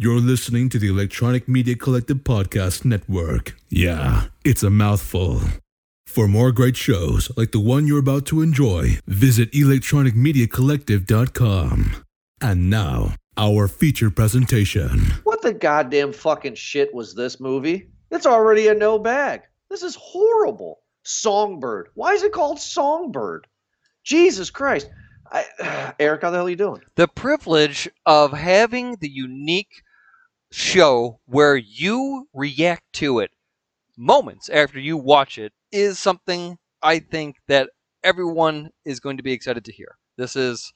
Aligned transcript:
You're 0.00 0.20
listening 0.20 0.68
to 0.68 0.78
the 0.78 0.86
Electronic 0.86 1.48
Media 1.48 1.74
Collective 1.74 2.18
Podcast 2.18 2.84
Network. 2.84 3.56
Yeah, 3.68 4.26
it's 4.44 4.62
a 4.62 4.70
mouthful. 4.70 5.40
For 6.06 6.28
more 6.28 6.52
great 6.52 6.76
shows 6.76 7.36
like 7.36 7.50
the 7.50 7.58
one 7.58 7.88
you're 7.88 7.98
about 7.98 8.24
to 8.26 8.40
enjoy, 8.40 9.00
visit 9.08 9.50
electronicmediacollective.com. 9.50 12.04
And 12.40 12.70
now, 12.70 13.14
our 13.36 13.66
feature 13.66 14.08
presentation. 14.08 15.00
What 15.24 15.42
the 15.42 15.52
goddamn 15.52 16.12
fucking 16.12 16.54
shit 16.54 16.94
was 16.94 17.16
this 17.16 17.40
movie? 17.40 17.90
It's 18.12 18.26
already 18.26 18.68
a 18.68 18.74
no 18.74 19.00
bag. 19.00 19.40
This 19.68 19.82
is 19.82 19.96
horrible. 19.96 20.78
Songbird. 21.02 21.88
Why 21.94 22.12
is 22.12 22.22
it 22.22 22.30
called 22.30 22.60
Songbird? 22.60 23.48
Jesus 24.04 24.48
Christ. 24.48 24.88
I, 25.32 25.92
Eric, 25.98 26.22
how 26.22 26.30
the 26.30 26.36
hell 26.36 26.46
are 26.46 26.50
you 26.50 26.54
doing? 26.54 26.82
the 26.94 27.08
privilege 27.08 27.88
of 28.06 28.32
having 28.32 28.94
the 29.00 29.10
unique 29.10 29.82
show 30.50 31.20
where 31.26 31.56
you 31.56 32.28
react 32.32 32.82
to 32.94 33.20
it 33.20 33.30
moments 33.96 34.48
after 34.48 34.78
you 34.78 34.96
watch 34.96 35.38
it 35.38 35.52
is 35.72 35.98
something 35.98 36.56
I 36.82 37.00
think 37.00 37.36
that 37.48 37.70
everyone 38.04 38.70
is 38.84 39.00
going 39.00 39.16
to 39.16 39.22
be 39.22 39.32
excited 39.32 39.64
to 39.64 39.72
hear. 39.72 39.96
This 40.16 40.36
is 40.36 40.72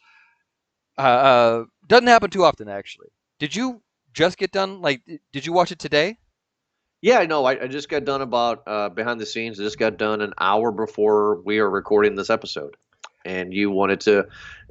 uh, 0.98 1.00
uh 1.00 1.64
doesn't 1.86 2.08
happen 2.08 2.30
too 2.30 2.44
often 2.44 2.68
actually. 2.68 3.08
Did 3.38 3.56
you 3.56 3.82
just 4.12 4.36
get 4.36 4.52
done 4.52 4.82
like 4.82 5.02
did 5.32 5.46
you 5.46 5.52
watch 5.52 5.72
it 5.72 5.78
today? 5.78 6.18
Yeah, 7.02 7.18
I 7.18 7.26
know. 7.26 7.44
I, 7.44 7.64
I 7.64 7.66
just 7.66 7.88
got 7.88 8.04
done 8.04 8.22
about 8.22 8.62
uh, 8.66 8.88
behind 8.88 9.20
the 9.20 9.26
scenes. 9.26 9.58
I 9.58 9.64
just 9.64 9.78
got 9.78 9.96
done 9.96 10.20
an 10.20 10.32
hour 10.38 10.70
before 10.70 11.42
we 11.42 11.58
are 11.58 11.68
recording 11.68 12.14
this 12.14 12.30
episode. 12.30 12.76
And 13.24 13.52
you 13.52 13.72
wanted 13.72 14.00
to 14.02 14.26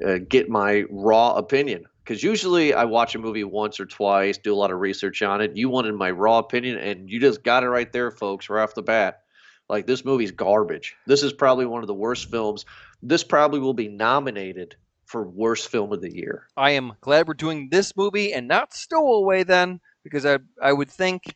uh, 0.05 0.17
get 0.29 0.49
my 0.49 0.85
raw 0.89 1.33
opinion. 1.33 1.85
Because 2.03 2.23
usually 2.23 2.73
I 2.73 2.85
watch 2.85 3.15
a 3.15 3.19
movie 3.19 3.43
once 3.43 3.79
or 3.79 3.85
twice, 3.85 4.37
do 4.37 4.53
a 4.53 4.55
lot 4.55 4.71
of 4.71 4.79
research 4.79 5.21
on 5.21 5.41
it. 5.41 5.55
You 5.55 5.69
wanted 5.69 5.93
my 5.93 6.11
raw 6.11 6.39
opinion, 6.39 6.77
and 6.77 7.09
you 7.09 7.19
just 7.19 7.43
got 7.43 7.63
it 7.63 7.69
right 7.69 7.91
there, 7.91 8.11
folks, 8.11 8.49
right 8.49 8.63
off 8.63 8.73
the 8.73 8.81
bat. 8.81 9.21
Like, 9.69 9.85
this 9.87 10.03
movie's 10.03 10.31
garbage. 10.31 10.95
This 11.07 11.23
is 11.23 11.31
probably 11.31 11.65
one 11.65 11.83
of 11.83 11.87
the 11.87 11.93
worst 11.93 12.29
films. 12.29 12.65
This 13.01 13.23
probably 13.23 13.59
will 13.59 13.73
be 13.73 13.87
nominated 13.87 14.75
for 15.05 15.27
worst 15.27 15.69
film 15.69 15.91
of 15.93 16.01
the 16.01 16.13
year. 16.13 16.47
I 16.57 16.71
am 16.71 16.93
glad 17.01 17.27
we're 17.27 17.35
doing 17.35 17.69
this 17.69 17.95
movie 17.95 18.33
and 18.33 18.47
not 18.47 18.73
Stowaway 18.73 19.43
then, 19.43 19.79
because 20.03 20.25
I 20.25 20.39
I 20.61 20.73
would 20.73 20.89
think 20.89 21.35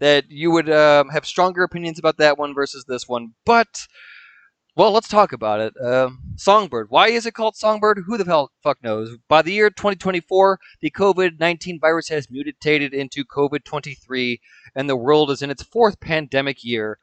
that 0.00 0.24
you 0.28 0.50
would 0.50 0.68
um, 0.68 1.08
have 1.08 1.24
stronger 1.24 1.62
opinions 1.62 1.98
about 1.98 2.18
that 2.18 2.38
one 2.38 2.54
versus 2.54 2.84
this 2.86 3.08
one. 3.08 3.32
But 3.46 3.86
well, 4.76 4.90
let's 4.90 5.08
talk 5.08 5.32
about 5.32 5.60
it. 5.60 5.74
Um, 5.80 6.18
Songbird. 6.36 6.90
Why 6.90 7.08
is 7.08 7.26
it 7.26 7.34
called 7.34 7.54
Songbird? 7.54 8.02
Who 8.06 8.18
the 8.18 8.24
hell 8.24 8.50
fuck 8.62 8.82
knows? 8.82 9.16
By 9.28 9.40
the 9.42 9.52
year 9.52 9.70
2024, 9.70 10.58
the 10.80 10.90
COVID 10.90 11.38
19 11.38 11.78
virus 11.78 12.08
has 12.08 12.28
mutated 12.28 12.92
into 12.92 13.24
COVID 13.24 13.62
23, 13.64 14.40
and 14.74 14.90
the 14.90 14.96
world 14.96 15.30
is 15.30 15.42
in 15.42 15.50
its 15.50 15.62
fourth 15.62 16.00
pandemic 16.00 16.64
year. 16.64 16.98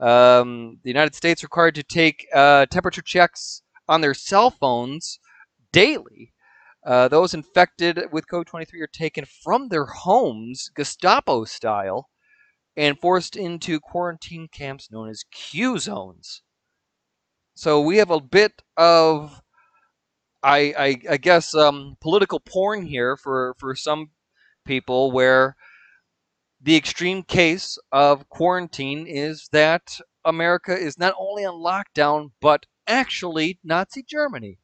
Um, 0.00 0.80
the 0.82 0.90
United 0.90 1.14
States 1.14 1.42
required 1.42 1.74
to 1.76 1.82
take 1.82 2.26
uh, 2.34 2.66
temperature 2.66 3.00
checks 3.00 3.62
on 3.88 4.02
their 4.02 4.14
cell 4.14 4.50
phones 4.50 5.18
daily. 5.72 6.32
Uh, 6.84 7.08
those 7.08 7.32
infected 7.32 8.00
with 8.12 8.28
COVID 8.28 8.44
23 8.44 8.82
are 8.82 8.86
taken 8.86 9.24
from 9.24 9.68
their 9.68 9.86
homes, 9.86 10.70
Gestapo 10.76 11.44
style, 11.44 12.10
and 12.76 13.00
forced 13.00 13.34
into 13.34 13.80
quarantine 13.80 14.48
camps 14.52 14.90
known 14.90 15.08
as 15.08 15.24
Q 15.30 15.78
zones. 15.78 16.42
So 17.54 17.80
we 17.80 17.98
have 17.98 18.10
a 18.10 18.20
bit 18.20 18.62
of, 18.76 19.40
I, 20.42 20.74
I, 20.78 20.96
I 21.12 21.16
guess, 21.18 21.54
um, 21.54 21.96
political 22.00 22.40
porn 22.40 22.86
here 22.86 23.16
for, 23.16 23.54
for 23.58 23.74
some 23.76 24.10
people 24.64 25.12
where 25.12 25.56
the 26.62 26.76
extreme 26.76 27.22
case 27.22 27.78
of 27.92 28.28
quarantine 28.28 29.06
is 29.06 29.48
that 29.52 30.00
America 30.24 30.76
is 30.76 30.98
not 30.98 31.14
only 31.18 31.44
on 31.44 31.54
lockdown, 31.54 32.30
but 32.40 32.66
actually 32.86 33.58
Nazi 33.62 34.02
Germany. 34.02 34.58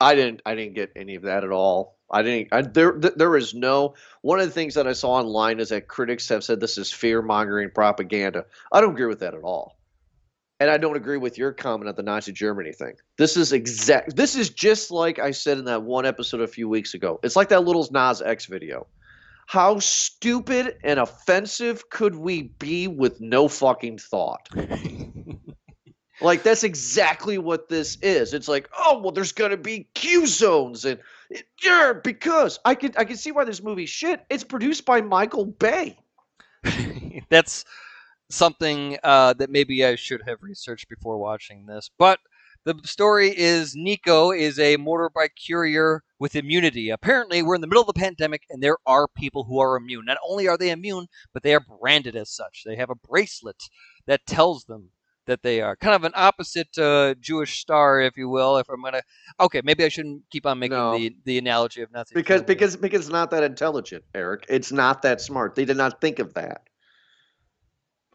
I 0.00 0.14
didn't. 0.14 0.42
I 0.44 0.54
didn't 0.54 0.74
get 0.74 0.92
any 0.96 1.14
of 1.14 1.22
that 1.22 1.44
at 1.44 1.50
all. 1.50 1.98
I 2.10 2.22
didn't. 2.22 2.48
I, 2.52 2.62
there, 2.62 2.92
th- 2.92 3.14
there 3.16 3.36
is 3.36 3.54
no. 3.54 3.94
One 4.22 4.40
of 4.40 4.46
the 4.46 4.52
things 4.52 4.74
that 4.74 4.86
I 4.86 4.92
saw 4.92 5.12
online 5.12 5.60
is 5.60 5.70
that 5.70 5.88
critics 5.88 6.28
have 6.30 6.44
said 6.44 6.60
this 6.60 6.78
is 6.78 6.92
fear 6.92 7.22
mongering 7.22 7.70
propaganda. 7.74 8.46
I 8.72 8.80
don't 8.80 8.92
agree 8.92 9.06
with 9.06 9.20
that 9.20 9.34
at 9.34 9.42
all, 9.42 9.78
and 10.64 10.70
I 10.70 10.78
don't 10.78 10.96
agree 10.96 11.18
with 11.18 11.36
your 11.36 11.52
comment 11.52 11.90
on 11.90 11.94
the 11.94 12.02
Nazi 12.02 12.32
Germany 12.32 12.72
thing. 12.72 12.94
This 13.18 13.36
is 13.36 13.52
exact. 13.52 14.16
This 14.16 14.34
is 14.34 14.48
just 14.48 14.90
like 14.90 15.18
I 15.18 15.30
said 15.30 15.58
in 15.58 15.66
that 15.66 15.82
one 15.82 16.06
episode 16.06 16.40
a 16.40 16.46
few 16.46 16.70
weeks 16.70 16.94
ago. 16.94 17.20
It's 17.22 17.36
like 17.36 17.50
that 17.50 17.66
Lil 17.66 17.86
Nas 17.92 18.22
X 18.22 18.46
video. 18.46 18.86
How 19.46 19.78
stupid 19.78 20.78
and 20.82 20.98
offensive 20.98 21.90
could 21.90 22.14
we 22.14 22.44
be 22.44 22.88
with 22.88 23.20
no 23.20 23.46
fucking 23.46 23.98
thought? 23.98 24.48
Like 26.20 26.44
that's 26.44 26.62
exactly 26.62 27.38
what 27.38 27.68
this 27.68 27.98
is. 28.00 28.34
It's 28.34 28.46
like, 28.46 28.70
oh 28.78 29.00
well, 29.00 29.10
there's 29.10 29.32
gonna 29.32 29.56
be 29.56 29.88
Q 29.94 30.28
zones 30.28 30.84
and 30.84 31.00
yeah, 31.60 31.92
because 32.04 32.60
I 32.64 32.76
can 32.76 32.94
I 32.96 33.04
can 33.04 33.16
see 33.16 33.32
why 33.32 33.44
this 33.44 33.60
movie 33.60 33.84
shit. 33.84 34.24
It's 34.30 34.44
produced 34.44 34.84
by 34.84 35.00
Michael 35.00 35.44
Bay. 35.44 35.98
That's 37.30 37.64
something 38.34 38.98
uh, 39.02 39.32
that 39.34 39.50
maybe 39.50 39.84
I 39.84 39.94
should 39.94 40.22
have 40.26 40.42
researched 40.42 40.88
before 40.88 41.18
watching 41.18 41.66
this. 41.66 41.90
But 41.98 42.18
the 42.64 42.74
story 42.84 43.28
is 43.36 43.74
Nico 43.76 44.32
is 44.32 44.58
a 44.58 44.76
motorbike 44.78 45.30
courier 45.46 46.02
with 46.18 46.34
immunity. 46.34 46.90
Apparently, 46.90 47.42
we're 47.42 47.54
in 47.54 47.60
the 47.60 47.66
middle 47.66 47.82
of 47.82 47.86
the 47.86 48.00
pandemic, 48.00 48.42
and 48.50 48.62
there 48.62 48.78
are 48.86 49.06
people 49.06 49.44
who 49.44 49.58
are 49.58 49.76
immune. 49.76 50.06
Not 50.06 50.16
only 50.26 50.48
are 50.48 50.56
they 50.56 50.70
immune, 50.70 51.06
but 51.32 51.42
they 51.42 51.54
are 51.54 51.60
branded 51.80 52.16
as 52.16 52.30
such. 52.30 52.62
They 52.64 52.76
have 52.76 52.90
a 52.90 52.94
bracelet 52.94 53.62
that 54.06 54.26
tells 54.26 54.64
them 54.64 54.90
that 55.26 55.42
they 55.42 55.60
are 55.60 55.76
kind 55.76 55.94
of 55.94 56.04
an 56.04 56.12
opposite 56.14 56.76
uh, 56.78 57.14
Jewish 57.20 57.58
star, 57.58 58.00
if 58.00 58.16
you 58.16 58.28
will. 58.28 58.56
If 58.58 58.68
I'm 58.68 58.82
gonna, 58.82 59.02
okay, 59.40 59.60
maybe 59.64 59.84
I 59.84 59.88
shouldn't 59.88 60.22
keep 60.30 60.46
on 60.46 60.58
making 60.58 60.76
No. 60.76 60.96
the 60.98 61.14
the 61.24 61.38
analogy 61.38 61.82
of 61.82 61.90
Nazi 61.92 62.14
Because 62.14 62.40
Germany. 62.40 62.46
because 62.46 62.76
because 62.76 63.00
it's 63.02 63.12
not 63.12 63.30
that 63.30 63.42
intelligent, 63.42 64.04
Eric. 64.14 64.44
It's 64.48 64.72
not 64.72 65.02
that 65.02 65.20
smart. 65.20 65.54
They 65.54 65.64
did 65.64 65.76
not 65.76 66.00
think 66.00 66.18
of 66.18 66.34
that. 66.34 66.62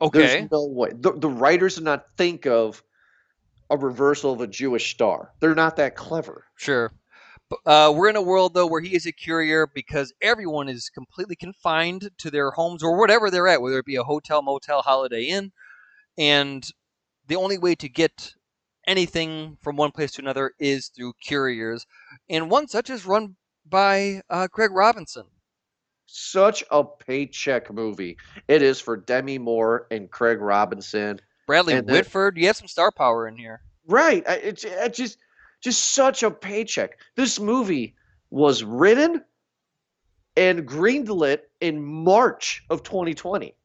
Okay, 0.01 0.19
There's 0.19 0.51
no 0.51 0.65
way. 0.65 0.91
The, 0.93 1.13
the 1.13 1.29
writers 1.29 1.75
did 1.75 1.83
not 1.83 2.05
think 2.17 2.45
of 2.45 2.83
a 3.69 3.77
reversal 3.77 4.33
of 4.33 4.41
a 4.41 4.47
Jewish 4.47 4.91
star. 4.91 5.31
They're 5.39 5.55
not 5.55 5.75
that 5.77 5.95
clever. 5.95 6.45
Sure. 6.55 6.91
Uh, 7.65 7.91
we're 7.95 8.09
in 8.09 8.15
a 8.15 8.21
world 8.21 8.53
though 8.53 8.67
where 8.67 8.81
he 8.81 8.95
is 8.95 9.07
a 9.07 9.11
courier 9.11 9.65
because 9.65 10.13
everyone 10.21 10.69
is 10.69 10.89
completely 10.89 11.35
confined 11.35 12.09
to 12.19 12.29
their 12.29 12.51
homes 12.51 12.83
or 12.83 12.97
whatever 12.97 13.31
they're 13.31 13.47
at, 13.47 13.61
whether 13.61 13.79
it 13.79 13.85
be 13.85 13.95
a 13.95 14.03
hotel, 14.03 14.41
motel, 14.41 14.83
holiday 14.83 15.23
inn, 15.23 15.51
and 16.17 16.69
the 17.27 17.35
only 17.35 17.57
way 17.57 17.73
to 17.75 17.89
get 17.89 18.33
anything 18.85 19.57
from 19.61 19.75
one 19.75 19.91
place 19.91 20.11
to 20.11 20.21
another 20.21 20.53
is 20.59 20.89
through 20.89 21.13
couriers, 21.27 21.85
and 22.29 22.51
one 22.51 22.67
such 22.67 22.89
is 22.89 23.05
run 23.05 23.35
by 23.67 24.21
uh, 24.29 24.47
Craig 24.47 24.71
Robinson. 24.71 25.25
Such 26.11 26.63
a 26.71 26.83
paycheck 26.83 27.71
movie. 27.71 28.17
It 28.47 28.61
is 28.63 28.81
for 28.81 28.97
Demi 28.97 29.37
Moore 29.37 29.85
and 29.91 30.09
Craig 30.09 30.39
Robinson. 30.41 31.19
Bradley 31.45 31.75
And 31.75 31.87
then- 31.87 31.95
Whitford, 31.95 32.37
you 32.37 32.47
have 32.47 32.57
some 32.57 32.67
star 32.67 32.91
power 32.91 33.27
in 33.27 33.37
here. 33.37 33.61
Right. 33.87 34.23
It's 34.27 34.63
it's 34.63 34.97
just 34.97 35.17
just 35.61 35.93
such 35.93 36.23
a 36.23 36.31
paycheck. 36.31 36.97
This 37.15 37.39
movie 37.39 37.95
was 38.31 38.63
written 38.63 39.23
and 40.35 40.67
greenlit 40.67 41.39
in 41.61 41.83
March 41.83 42.63
of 42.69 42.81
2020. 42.83 43.55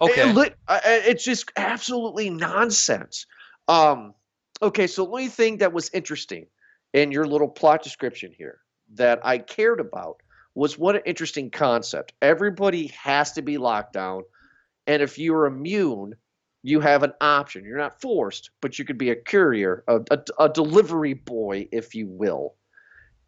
Okay. 0.00 0.30
It 0.30 0.34
lit- 0.34 0.56
I- 0.68 0.74
I- 0.84 1.02
it's 1.06 1.24
just 1.24 1.50
absolutely 1.56 2.30
nonsense. 2.30 3.26
Um, 3.68 4.14
okay, 4.62 4.86
so 4.86 5.04
the 5.04 5.10
only 5.10 5.28
thing 5.28 5.58
that 5.58 5.72
was 5.72 5.90
interesting 5.94 6.46
in 6.92 7.10
your 7.12 7.26
little 7.26 7.48
plot 7.48 7.82
description 7.82 8.32
here 8.32 8.60
that 8.94 9.24
I 9.24 9.38
cared 9.38 9.80
about 9.80 10.20
was 10.54 10.78
what 10.78 10.96
an 10.96 11.02
interesting 11.04 11.50
concept. 11.50 12.12
Everybody 12.22 12.88
has 12.88 13.32
to 13.32 13.42
be 13.42 13.58
locked 13.58 13.92
down, 13.92 14.22
and 14.86 15.02
if 15.02 15.18
you're 15.18 15.46
immune, 15.46 16.14
you 16.62 16.80
have 16.80 17.02
an 17.02 17.12
option. 17.20 17.64
You're 17.64 17.78
not 17.78 18.00
forced, 18.00 18.50
but 18.60 18.78
you 18.78 18.84
could 18.84 18.98
be 18.98 19.10
a 19.10 19.16
courier, 19.16 19.84
a, 19.88 20.00
a, 20.10 20.18
a 20.44 20.48
delivery 20.48 21.14
boy, 21.14 21.68
if 21.72 21.94
you 21.94 22.06
will, 22.06 22.54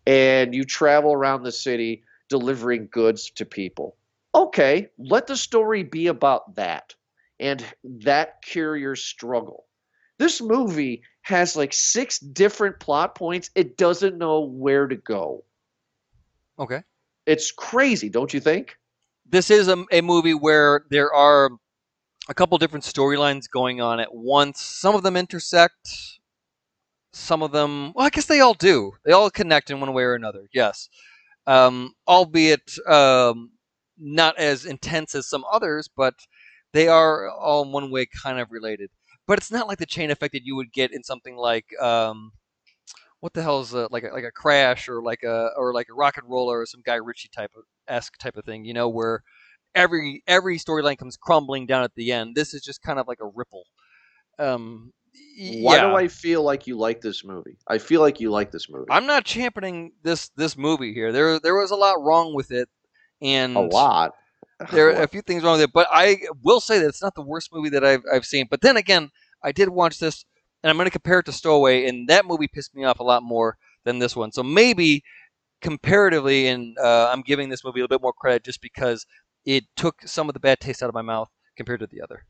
and 0.07 0.55
you 0.55 0.65
travel 0.65 1.13
around 1.13 1.43
the 1.43 1.53
city 1.53 2.05
delivering 2.29 2.89
goods 2.91 3.31
to 3.33 3.45
people 3.45 3.97
okay, 4.37 4.89
let 4.99 5.27
the 5.27 5.37
story 5.37 5.83
be 5.83 6.09
about 6.09 6.55
that 6.57 6.95
and 7.41 7.65
that 7.85 8.45
courier 8.47 8.95
struggle. 8.95 9.65
This 10.19 10.41
movie 10.41 11.03
has 11.23 11.57
like 11.57 11.73
six 11.73 12.19
different 12.19 12.79
plot 12.79 13.15
points. 13.15 13.51
It 13.55 13.77
doesn't 13.77 14.19
know 14.19 14.41
where 14.41 14.87
to 14.87 14.97
go. 14.97 15.45
okay. 16.59 16.83
It's 17.27 17.51
crazy, 17.51 18.09
don't 18.09 18.33
you 18.33 18.41
think? 18.41 18.77
this 19.31 19.51
is 19.51 19.69
a, 19.69 19.85
a 19.93 20.01
movie 20.01 20.35
where 20.35 20.85
there 20.91 21.13
are 21.13 21.51
a 22.29 22.35
couple 22.35 22.59
different 22.59 22.85
storylines 22.85 23.51
going 23.51 23.81
on 23.81 24.01
at 24.01 24.15
once. 24.15 24.61
Some 24.61 24.95
of 24.95 25.03
them 25.03 25.17
intersect. 25.17 25.91
Some 27.13 27.43
of 27.43 27.51
them, 27.53 27.93
well, 27.95 28.07
I 28.07 28.11
guess 28.11 28.27
they 28.27 28.41
all 28.41 28.55
do. 28.55 28.93
They 29.05 29.13
all 29.13 29.31
connect 29.31 29.71
in 29.71 29.81
one 29.81 29.93
way 29.95 30.03
or 30.03 30.15
another. 30.15 30.49
Yes, 30.53 30.89
um, 31.47 31.95
albeit 32.07 32.77
um, 32.87 33.53
not 33.99 34.39
as 34.39 34.67
intense 34.67 35.15
as 35.15 35.27
some 35.27 35.45
others, 35.51 35.89
but 35.89 36.15
they 36.75 36.89
are 36.89 37.31
all 37.31 37.65
in 37.65 37.73
one 37.73 37.91
way 37.91 38.07
kind 38.07 38.39
of 38.39 38.53
related. 38.53 38.91
But 39.27 39.39
it's 39.39 39.51
not 39.51 39.67
like 39.67 39.79
the 39.79 39.87
chain 39.87 40.11
effect 40.11 40.33
that 40.33 40.45
you 40.45 40.57
would 40.57 40.73
get 40.73 40.93
in 40.93 41.03
something 41.03 41.37
like 41.37 41.67
um, 41.81 42.33
what 43.21 43.33
the 43.33 43.43
hell 43.43 43.61
is 43.61 43.73
a, 43.73 43.89
like 43.91 44.05
a, 44.05 44.09
like 44.09 44.25
a 44.25 44.31
crash 44.31 44.89
or 44.89 45.03
like 45.03 45.23
a 45.23 45.51
or 45.57 45.73
like 45.73 45.89
a 45.91 45.95
rock 45.95 46.17
and 46.17 46.29
roller 46.29 46.61
or 46.61 46.67
some 46.67 46.83
Guy 46.85 46.97
Ritchie 46.97 47.31
type 47.35 47.53
of 47.57 47.65
esque 47.89 48.17
type 48.19 48.37
of 48.37 48.45
thing, 48.45 48.65
you 48.65 48.75
know, 48.75 48.89
where 48.89 49.23
every 49.75 50.23
every 50.27 50.59
storyline 50.59 50.99
comes 50.99 51.17
crumbling 51.17 51.67
down 51.67 51.85
at 51.85 51.95
the 51.95 52.13
end. 52.13 52.35
This 52.35 52.55
is 52.55 52.63
just 52.63 52.83
kind 52.83 52.99
of 52.99 53.07
like 53.07 53.19
a 53.21 53.27
ripple. 53.27 53.65
Um, 54.39 54.93
Why 55.39 55.77
yeah. 55.77 55.89
do 55.89 55.97
I 55.97 56.09
feel 56.09 56.43
like 56.43 56.67
you 56.67 56.77
like 56.77 57.01
this 57.01 57.25
movie? 57.25 57.59
I 57.69 57.79
feel 57.79 58.01
like 58.01 58.21
you 58.21 58.31
like 58.31 58.51
this 58.51 58.69
movie. 58.69 58.87
I'm 58.91 59.07
not 59.07 59.25
championing 59.25 59.93
this 60.03 60.31
this 60.37 60.57
movie 60.57 60.93
here. 60.93 61.13
There 61.13 61.39
there 61.39 61.55
was 61.55 61.71
a 61.71 61.77
lot 61.77 62.03
wrong 62.03 62.35
with 62.35 62.51
it, 62.51 62.69
and 63.23 63.57
a 63.57 63.61
lot. 63.61 64.13
there 64.73 64.89
are 64.89 65.03
a 65.03 65.09
few 65.09 65.21
things 65.21 65.43
wrong 65.43 65.55
with 65.55 65.69
it. 65.69 65.73
But 65.73 65.87
I 65.91 66.19
will 66.43 66.61
say 66.61 66.79
that 66.79 66.89
it's 66.89 67.03
not 67.03 67.15
the 67.15 67.23
worst 67.23 67.53
movie 67.53 67.69
that 67.71 67.85
I've 67.85 68.03
I've 68.13 68.25
seen. 68.25 68.47
But 68.51 68.63
then 68.63 68.77
again, 68.77 69.11
I 69.43 69.53
did 69.53 69.69
watch 69.69 69.99
this, 69.99 70.25
and 70.67 70.71
I'm 70.73 70.77
going 70.79 70.87
to 70.87 70.91
compare 70.91 71.21
it 71.21 71.27
to 71.27 71.33
Stowaway, 71.33 71.87
and 71.87 72.09
that 72.09 72.27
movie 72.27 72.49
pissed 72.49 72.75
me 72.75 72.83
off 72.83 72.99
a 72.99 73.05
lot 73.05 73.23
more 73.23 73.57
than 73.85 74.01
this 74.01 74.17
one. 74.17 74.33
So 74.33 74.43
maybe 74.43 75.05
comparatively, 75.61 76.49
and 76.49 76.77
uh, 76.79 77.09
I'm 77.09 77.23
giving 77.23 77.49
this 77.49 77.63
movie 77.63 77.79
a 77.79 77.85
little 77.85 77.97
bit 77.97 78.03
more 78.03 78.13
credit 78.13 78.43
just 78.43 78.61
because 78.61 79.07
it 79.45 79.63
took 79.77 80.03
some 80.05 80.29
of 80.29 80.35
the 80.35 80.41
bad 80.41 80.59
taste 80.59 80.83
out 80.83 80.89
of 80.89 80.95
my 80.97 81.03
mouth 81.03 81.31
compared 81.57 81.79
to 81.79 81.87
the 81.87 82.03
other. 82.03 82.25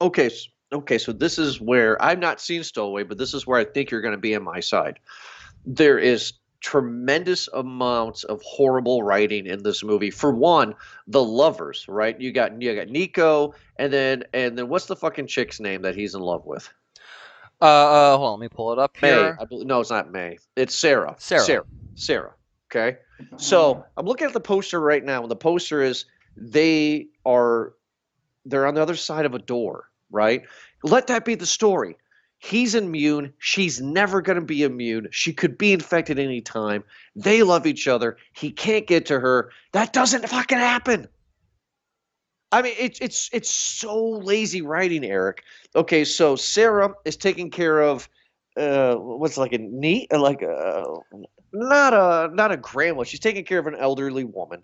Okay, 0.00 0.30
okay. 0.72 0.98
So 0.98 1.10
this 1.10 1.36
is 1.36 1.60
where 1.60 2.00
I've 2.00 2.20
not 2.20 2.40
seen 2.40 2.62
Stowaway, 2.62 3.02
but 3.02 3.18
this 3.18 3.34
is 3.34 3.44
where 3.44 3.58
I 3.58 3.64
think 3.64 3.90
you're 3.90 4.02
going 4.02 4.14
to 4.14 4.18
be 4.18 4.36
on 4.36 4.44
my 4.44 4.60
side. 4.60 5.00
There 5.66 5.98
is 5.98 6.34
tremendous 6.60 7.48
amounts 7.54 8.22
of 8.22 8.40
horrible 8.42 9.02
writing 9.02 9.46
in 9.46 9.64
this 9.64 9.82
movie. 9.82 10.12
For 10.12 10.30
one, 10.30 10.76
the 11.08 11.24
lovers, 11.24 11.86
right? 11.88 12.20
You 12.20 12.30
got 12.30 12.62
you 12.62 12.72
got 12.76 12.86
Nico, 12.86 13.52
and 13.80 13.92
then 13.92 14.22
and 14.32 14.56
then 14.56 14.68
what's 14.68 14.86
the 14.86 14.94
fucking 14.94 15.26
chick's 15.26 15.58
name 15.58 15.82
that 15.82 15.96
he's 15.96 16.14
in 16.14 16.20
love 16.20 16.46
with? 16.46 16.72
Uh, 17.60 17.64
uh 17.64 18.16
hold 18.16 18.34
on, 18.34 18.40
let 18.40 18.44
me 18.44 18.48
pull 18.48 18.72
it 18.72 18.78
up 18.78 18.96
May. 19.00 19.08
here. 19.08 19.36
I 19.40 19.44
believe, 19.44 19.66
no, 19.66 19.80
it's 19.80 19.90
not 19.90 20.10
May. 20.10 20.38
It's 20.56 20.74
Sarah. 20.74 21.14
Sarah. 21.18 21.44
Sarah. 21.44 21.64
Sarah. 21.94 22.34
Okay. 22.70 22.98
So 23.36 23.84
I'm 23.96 24.06
looking 24.06 24.26
at 24.26 24.32
the 24.32 24.40
poster 24.40 24.80
right 24.80 25.04
now, 25.04 25.22
and 25.22 25.30
the 25.30 25.36
poster 25.36 25.82
is 25.82 26.06
they 26.36 27.08
are 27.24 27.74
they're 28.44 28.66
on 28.66 28.74
the 28.74 28.82
other 28.82 28.96
side 28.96 29.24
of 29.24 29.34
a 29.34 29.38
door, 29.38 29.90
right? 30.10 30.42
Let 30.82 31.06
that 31.06 31.24
be 31.24 31.34
the 31.34 31.46
story. 31.46 31.96
He's 32.38 32.74
immune. 32.74 33.32
She's 33.38 33.80
never 33.80 34.20
going 34.20 34.38
to 34.38 34.44
be 34.44 34.64
immune. 34.64 35.08
She 35.10 35.32
could 35.32 35.56
be 35.56 35.72
infected 35.72 36.18
any 36.18 36.42
time. 36.42 36.84
They 37.16 37.42
love 37.42 37.66
each 37.66 37.88
other. 37.88 38.18
He 38.32 38.50
can't 38.50 38.86
get 38.86 39.06
to 39.06 39.18
her. 39.18 39.50
That 39.72 39.94
doesn't 39.94 40.28
fucking 40.28 40.58
happen. 40.58 41.08
I 42.54 42.62
mean, 42.62 42.74
it's 42.78 43.00
it's 43.00 43.30
it's 43.32 43.50
so 43.50 44.10
lazy 44.10 44.62
writing, 44.62 45.04
Eric. 45.04 45.42
Okay, 45.74 46.04
so 46.04 46.36
Sarah 46.36 46.94
is 47.04 47.16
taking 47.16 47.50
care 47.50 47.80
of 47.80 48.08
uh, 48.56 48.94
what's 48.94 49.36
like 49.36 49.52
a 49.52 49.58
neat, 49.58 50.12
like 50.12 50.42
a 50.42 50.84
not 51.52 51.94
a 51.94 52.32
not 52.32 52.52
a 52.52 52.56
grandma. 52.56 53.02
She's 53.02 53.18
taking 53.18 53.44
care 53.44 53.58
of 53.58 53.66
an 53.66 53.74
elderly 53.74 54.22
woman, 54.22 54.62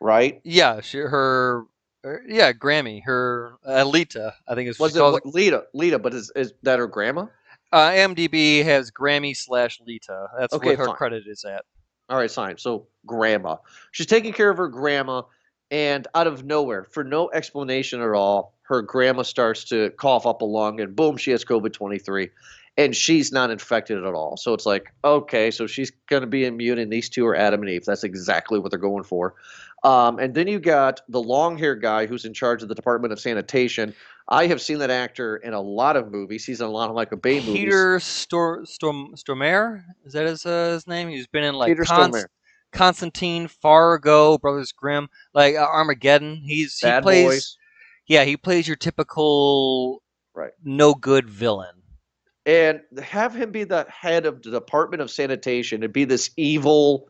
right? 0.00 0.40
Yeah, 0.42 0.80
she, 0.80 0.98
her, 0.98 1.66
her- 2.02 2.24
yeah, 2.26 2.52
Grammy, 2.52 3.04
her 3.04 3.52
Alita, 3.64 4.32
I 4.48 4.56
think 4.56 4.68
is 4.68 4.80
what 4.80 4.86
Was 4.88 4.96
it 4.96 5.02
what, 5.04 5.26
Lita? 5.26 5.64
Lita, 5.74 6.00
but 6.00 6.12
is 6.12 6.32
is 6.34 6.54
that 6.64 6.80
her 6.80 6.88
grandma? 6.88 7.26
Uh, 7.72 7.90
IMDb 7.90 8.64
has 8.64 8.90
Grammy 8.90 9.36
slash 9.36 9.80
Lita. 9.86 10.26
That's 10.38 10.54
Okay, 10.54 10.70
what 10.70 10.78
her 10.78 10.86
fine. 10.86 10.96
credit 10.96 11.24
is 11.28 11.44
at. 11.44 11.64
All 12.08 12.18
right, 12.18 12.30
fine. 12.30 12.58
So 12.58 12.88
grandma, 13.06 13.58
she's 13.92 14.06
taking 14.06 14.32
care 14.32 14.50
of 14.50 14.56
her 14.56 14.68
grandma, 14.68 15.22
and 15.70 16.06
out 16.14 16.26
of 16.26 16.44
nowhere, 16.44 16.84
for 16.84 17.04
no 17.04 17.30
explanation 17.32 18.00
at 18.00 18.10
all, 18.10 18.54
her 18.62 18.82
grandma 18.82 19.22
starts 19.22 19.64
to 19.64 19.90
cough 19.90 20.26
up 20.26 20.42
a 20.42 20.44
lung, 20.44 20.80
and 20.80 20.94
boom, 20.96 21.16
she 21.16 21.30
has 21.30 21.44
COVID 21.44 21.72
twenty 21.72 21.98
three, 21.98 22.30
and 22.76 22.94
she's 22.94 23.32
not 23.32 23.50
infected 23.50 24.04
at 24.04 24.14
all. 24.14 24.36
So 24.36 24.54
it's 24.54 24.66
like, 24.66 24.92
okay, 25.04 25.50
so 25.50 25.66
she's 25.66 25.92
gonna 26.08 26.26
be 26.26 26.44
immune, 26.44 26.78
and 26.78 26.92
these 26.92 27.08
two 27.08 27.26
are 27.26 27.36
Adam 27.36 27.60
and 27.62 27.70
Eve. 27.70 27.84
That's 27.84 28.04
exactly 28.04 28.58
what 28.58 28.70
they're 28.70 28.78
going 28.78 29.04
for. 29.04 29.34
Um, 29.84 30.18
and 30.18 30.34
then 30.34 30.48
you 30.48 30.58
got 30.58 31.00
the 31.08 31.22
long 31.22 31.56
hair 31.58 31.76
guy 31.76 32.06
who's 32.06 32.24
in 32.24 32.34
charge 32.34 32.62
of 32.62 32.68
the 32.68 32.74
Department 32.74 33.12
of 33.12 33.20
Sanitation. 33.20 33.94
I 34.28 34.48
have 34.48 34.60
seen 34.60 34.78
that 34.80 34.90
actor 34.90 35.36
in 35.36 35.52
a 35.52 35.60
lot 35.60 35.96
of 35.96 36.10
movies. 36.10 36.44
He's 36.44 36.60
in 36.60 36.66
a 36.66 36.70
lot 36.70 36.88
of 36.88 36.96
Michael 36.96 37.18
Bay 37.18 37.38
movies. 37.38 37.52
Peter 37.52 38.00
Stor- 38.00 38.66
Storm 38.66 39.14
Stormare 39.14 39.84
is 40.04 40.14
that 40.14 40.26
his 40.26 40.44
uh, 40.44 40.72
his 40.72 40.88
name? 40.88 41.08
He's 41.08 41.28
been 41.28 41.44
in 41.44 41.54
like 41.54 41.68
Peter 41.68 41.84
Const- 41.84 42.18
Stormare. 42.18 42.26
Constantine, 42.76 43.48
Fargo, 43.48 44.38
Brothers 44.38 44.72
Grimm, 44.72 45.08
like 45.34 45.54
uh, 45.56 45.66
Armageddon. 45.66 46.36
He's 46.44 46.78
he 46.78 46.90
plays 47.00 47.24
Boys. 47.26 47.56
yeah 48.06 48.24
he 48.24 48.36
plays 48.36 48.68
your 48.68 48.76
typical 48.76 50.02
Right. 50.34 50.52
no 50.62 50.94
good 50.94 51.28
villain. 51.28 51.74
and 52.44 52.80
have 53.02 53.34
him 53.34 53.50
be 53.50 53.64
the 53.64 53.86
head 53.88 54.26
of 54.26 54.42
the 54.42 54.50
Department 54.50 55.00
of 55.00 55.10
Sanitation 55.10 55.82
and 55.82 55.92
be 55.92 56.04
this 56.04 56.30
evil 56.36 57.08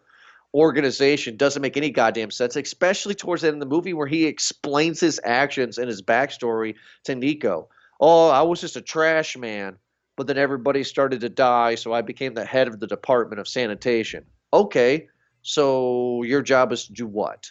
organization 0.55 1.37
doesn't 1.37 1.61
make 1.61 1.77
any 1.77 1.91
goddamn 1.91 2.31
sense, 2.31 2.57
especially 2.57 3.15
towards 3.15 3.43
the 3.43 3.49
end 3.49 3.57
of 3.57 3.61
the 3.69 3.75
movie 3.75 3.93
where 3.93 4.07
he 4.07 4.25
explains 4.27 5.01
his 5.01 5.21
actions 5.25 5.77
and 5.77 5.89
his 5.89 6.01
backstory 6.01 6.75
to 7.05 7.15
Nico. 7.15 7.69
Oh, 8.01 8.29
I 8.31 8.43
was 8.43 8.61
just 8.61 8.77
a 8.77 8.81
trash 8.81 9.37
man, 9.37 9.77
but 10.17 10.27
then 10.27 10.39
everybody 10.39 10.83
started 10.85 11.21
to 11.21 11.29
die, 11.29 11.75
so 11.75 11.93
I 11.93 12.01
became 12.01 12.35
the 12.35 12.45
head 12.45 12.69
of 12.69 12.81
the 12.81 12.87
Department 12.87 13.41
of 13.41 13.49
Sanitation. 13.49 14.25
Okay, 14.55 15.09
so 15.47 16.23
your 16.25 16.43
job 16.43 16.73
is 16.73 16.87
to 16.87 16.93
do 16.93 17.07
what? 17.07 17.51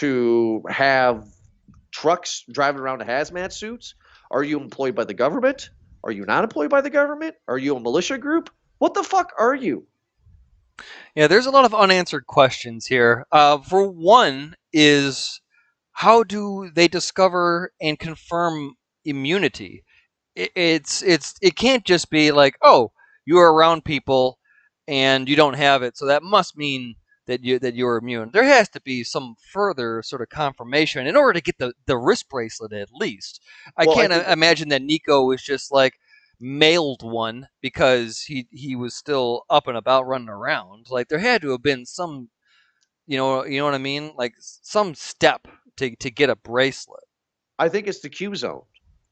To 0.00 0.62
have 0.68 1.26
trucks 1.90 2.44
driving 2.52 2.80
around 2.82 3.00
in 3.00 3.08
hazmat 3.08 3.52
suits? 3.52 3.94
Are 4.30 4.42
you 4.44 4.60
employed 4.60 4.94
by 4.94 5.04
the 5.04 5.14
government? 5.14 5.70
Are 6.04 6.10
you 6.10 6.26
not 6.26 6.44
employed 6.44 6.68
by 6.68 6.82
the 6.82 6.90
government? 6.90 7.34
Are 7.48 7.56
you 7.56 7.74
a 7.74 7.80
militia 7.80 8.18
group? 8.18 8.50
What 8.78 8.92
the 8.92 9.02
fuck 9.02 9.32
are 9.38 9.54
you? 9.54 9.86
Yeah, 11.14 11.26
there's 11.26 11.46
a 11.46 11.50
lot 11.50 11.64
of 11.64 11.74
unanswered 11.74 12.26
questions 12.26 12.84
here. 12.86 13.26
Uh, 13.32 13.58
for 13.58 13.88
one, 13.88 14.54
is 14.74 15.40
how 15.92 16.22
do 16.22 16.70
they 16.74 16.88
discover 16.88 17.72
and 17.80 17.98
confirm 17.98 18.74
immunity? 19.06 19.84
I- 20.38 20.50
It's 20.54 21.02
it's 21.02 21.34
it 21.40 21.56
can't 21.56 21.84
just 21.86 22.10
be 22.10 22.30
like, 22.32 22.56
oh, 22.60 22.92
you 23.24 23.38
are 23.38 23.54
around 23.54 23.84
people 23.86 24.38
and 24.86 25.28
you 25.28 25.36
don't 25.36 25.54
have 25.56 25.82
it, 25.82 25.96
so 25.96 26.06
that 26.06 26.22
must 26.22 26.56
mean 26.58 26.96
that 27.26 27.44
you 27.44 27.58
that 27.58 27.74
you're 27.74 27.96
immune. 27.96 28.30
There 28.32 28.44
has 28.44 28.68
to 28.70 28.80
be 28.80 29.04
some 29.04 29.36
further 29.52 30.02
sort 30.02 30.22
of 30.22 30.28
confirmation 30.28 31.06
in 31.06 31.16
order 31.16 31.34
to 31.34 31.42
get 31.42 31.58
the 31.58 31.72
the 31.86 31.96
wrist 31.98 32.28
bracelet 32.28 32.72
at 32.72 32.92
least. 32.92 33.42
I 33.76 33.86
Well, 33.86 33.96
can't 33.96 34.12
think- 34.12 34.28
uh, 34.28 34.32
imagine 34.32 34.68
that 34.70 34.82
Nico 34.82 35.24
was 35.24 35.42
just 35.42 35.70
like 35.72 35.94
mailed 36.40 37.02
one 37.02 37.48
because 37.60 38.20
he 38.22 38.46
he 38.50 38.76
was 38.76 38.94
still 38.94 39.44
up 39.50 39.66
and 39.68 39.76
about 39.76 40.06
running 40.06 40.28
around. 40.28 40.86
Like 40.90 41.08
there 41.08 41.18
had 41.18 41.42
to 41.42 41.50
have 41.50 41.62
been 41.62 41.86
some, 41.86 42.28
you 43.06 43.16
know, 43.16 43.44
you 43.44 43.58
know 43.58 43.64
what 43.64 43.74
I 43.74 43.78
mean, 43.78 44.12
like 44.16 44.34
some 44.38 44.94
step 44.94 45.48
to 45.76 45.94
to 45.96 46.10
get 46.10 46.30
a 46.30 46.36
bracelet. 46.36 47.04
I 47.58 47.68
think 47.68 47.86
it's 47.86 48.00
the 48.00 48.10
Q 48.10 48.34
zone. 48.34 48.62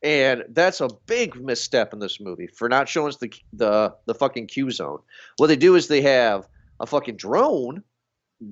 And 0.03 0.45
that's 0.51 0.83
a 0.83 0.91
big 1.07 1.41
misstep 1.41 1.95
in 1.95 1.99
this 1.99 2.21
movie 2.21 2.47
for 2.47 2.69
not 2.69 2.91
showing 2.91 3.09
us 3.09 3.17
the 3.17 3.33
the 3.55 3.95
the 4.07 4.15
fucking 4.15 4.49
Q 4.49 4.71
zone. 4.71 4.99
What 5.39 5.47
they 5.47 5.57
do 5.57 5.77
is 5.77 5.89
they 5.89 6.03
have 6.03 6.47
a 6.79 6.87
fucking 6.87 7.17
drone 7.17 7.83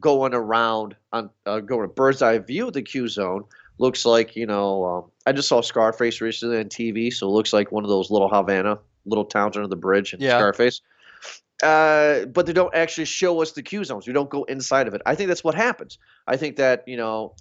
going 0.00 0.34
around 0.34 0.96
on 1.12 1.30
uh, 1.46 1.60
going 1.60 1.84
a 1.84 1.88
bird's 1.88 2.22
eye 2.22 2.38
view 2.38 2.68
of 2.68 2.72
the 2.72 2.82
Q 2.82 3.08
zone. 3.08 3.44
Looks 3.78 4.04
like 4.04 4.36
you 4.36 4.46
know 4.46 4.84
um, 4.84 5.10
I 5.26 5.32
just 5.32 5.48
saw 5.48 5.60
Scarface 5.60 6.20
recently 6.20 6.58
on 6.58 6.64
TV, 6.66 7.12
so 7.12 7.26
it 7.28 7.32
looks 7.32 7.52
like 7.52 7.72
one 7.72 7.84
of 7.84 7.90
those 7.90 8.10
little 8.10 8.28
Havana 8.28 8.78
little 9.04 9.24
towns 9.24 9.56
under 9.56 9.68
the 9.68 9.76
bridge 9.76 10.14
in 10.14 10.20
Yeah. 10.20 10.38
Scarface. 10.38 10.80
Uh, 11.62 12.26
but 12.26 12.46
they 12.46 12.52
don't 12.52 12.74
actually 12.74 13.04
show 13.04 13.40
us 13.40 13.52
the 13.52 13.62
Q 13.62 13.84
zones. 13.84 14.06
We 14.06 14.12
don't 14.12 14.30
go 14.30 14.44
inside 14.44 14.88
of 14.88 14.94
it. 14.94 15.02
I 15.06 15.14
think 15.14 15.28
that's 15.28 15.44
what 15.44 15.54
happens. 15.54 15.98
I 16.26 16.36
think 16.36 16.56
that 16.56 16.82
you 16.86 16.96
know 16.96 17.34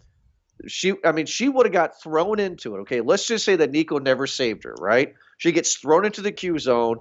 she 0.67 0.93
I 1.03 1.11
mean 1.11 1.25
she 1.25 1.49
would 1.49 1.65
have 1.65 1.73
got 1.73 2.01
thrown 2.01 2.39
into 2.39 2.75
it. 2.75 2.79
Okay, 2.81 3.01
let's 3.01 3.25
just 3.25 3.45
say 3.45 3.55
that 3.55 3.71
Nico 3.71 3.97
never 3.99 4.27
saved 4.27 4.63
her, 4.63 4.75
right? 4.79 5.13
She 5.37 5.51
gets 5.51 5.75
thrown 5.75 6.05
into 6.05 6.21
the 6.21 6.31
Q 6.31 6.59
zone 6.59 6.99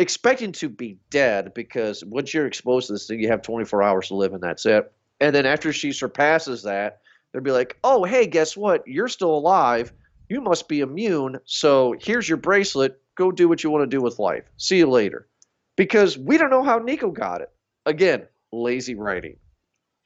expecting 0.00 0.50
to 0.52 0.68
be 0.68 0.96
dead 1.10 1.52
because 1.54 2.02
once 2.04 2.32
you're 2.32 2.46
exposed 2.46 2.86
to 2.86 2.94
this 2.94 3.06
thing, 3.06 3.20
you 3.20 3.28
have 3.28 3.42
24 3.42 3.82
hours 3.82 4.08
to 4.08 4.14
live 4.14 4.32
and 4.32 4.42
that's 4.42 4.64
it. 4.64 4.90
And 5.20 5.34
then 5.34 5.44
after 5.44 5.72
she 5.72 5.92
surpasses 5.92 6.62
that, 6.62 7.02
they'll 7.32 7.42
be 7.42 7.52
like, 7.52 7.78
"Oh, 7.84 8.04
hey, 8.04 8.26
guess 8.26 8.56
what? 8.56 8.82
You're 8.88 9.08
still 9.08 9.36
alive. 9.36 9.92
You 10.30 10.40
must 10.40 10.68
be 10.68 10.80
immune. 10.80 11.38
So 11.44 11.94
here's 12.00 12.28
your 12.28 12.38
bracelet. 12.38 12.98
Go 13.14 13.30
do 13.30 13.48
what 13.48 13.62
you 13.62 13.68
want 13.70 13.82
to 13.82 13.96
do 13.96 14.00
with 14.00 14.18
life. 14.18 14.44
See 14.56 14.78
you 14.78 14.88
later." 14.88 15.28
Because 15.76 16.16
we 16.16 16.38
don't 16.38 16.50
know 16.50 16.62
how 16.62 16.78
Nico 16.78 17.10
got 17.10 17.42
it. 17.42 17.50
Again, 17.84 18.26
lazy 18.52 18.94
writing. 18.94 19.36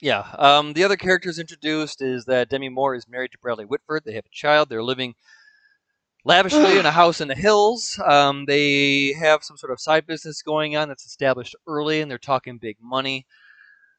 Yeah. 0.00 0.26
Um, 0.38 0.72
the 0.72 0.84
other 0.84 0.96
characters 0.96 1.38
introduced 1.38 2.02
is 2.02 2.24
that 2.24 2.50
Demi 2.50 2.68
Moore 2.68 2.96
is 2.96 3.08
married 3.08 3.30
to 3.32 3.38
Bradley 3.38 3.64
Whitford. 3.64 4.02
They 4.04 4.14
have 4.14 4.26
a 4.26 4.32
child. 4.34 4.68
They're 4.68 4.82
living 4.82 5.14
lavishly 6.24 6.78
in 6.78 6.86
a 6.86 6.90
house 7.02 7.20
in 7.20 7.28
the 7.28 7.34
hills. 7.34 8.00
Um, 8.04 8.44
they 8.46 9.12
have 9.14 9.44
some 9.44 9.56
sort 9.56 9.72
of 9.72 9.80
side 9.80 10.06
business 10.06 10.42
going 10.42 10.76
on 10.76 10.88
that's 10.88 11.04
established 11.06 11.54
early, 11.66 12.00
and 12.00 12.10
they're 12.10 12.18
talking 12.18 12.58
big 12.58 12.76
money. 12.82 13.26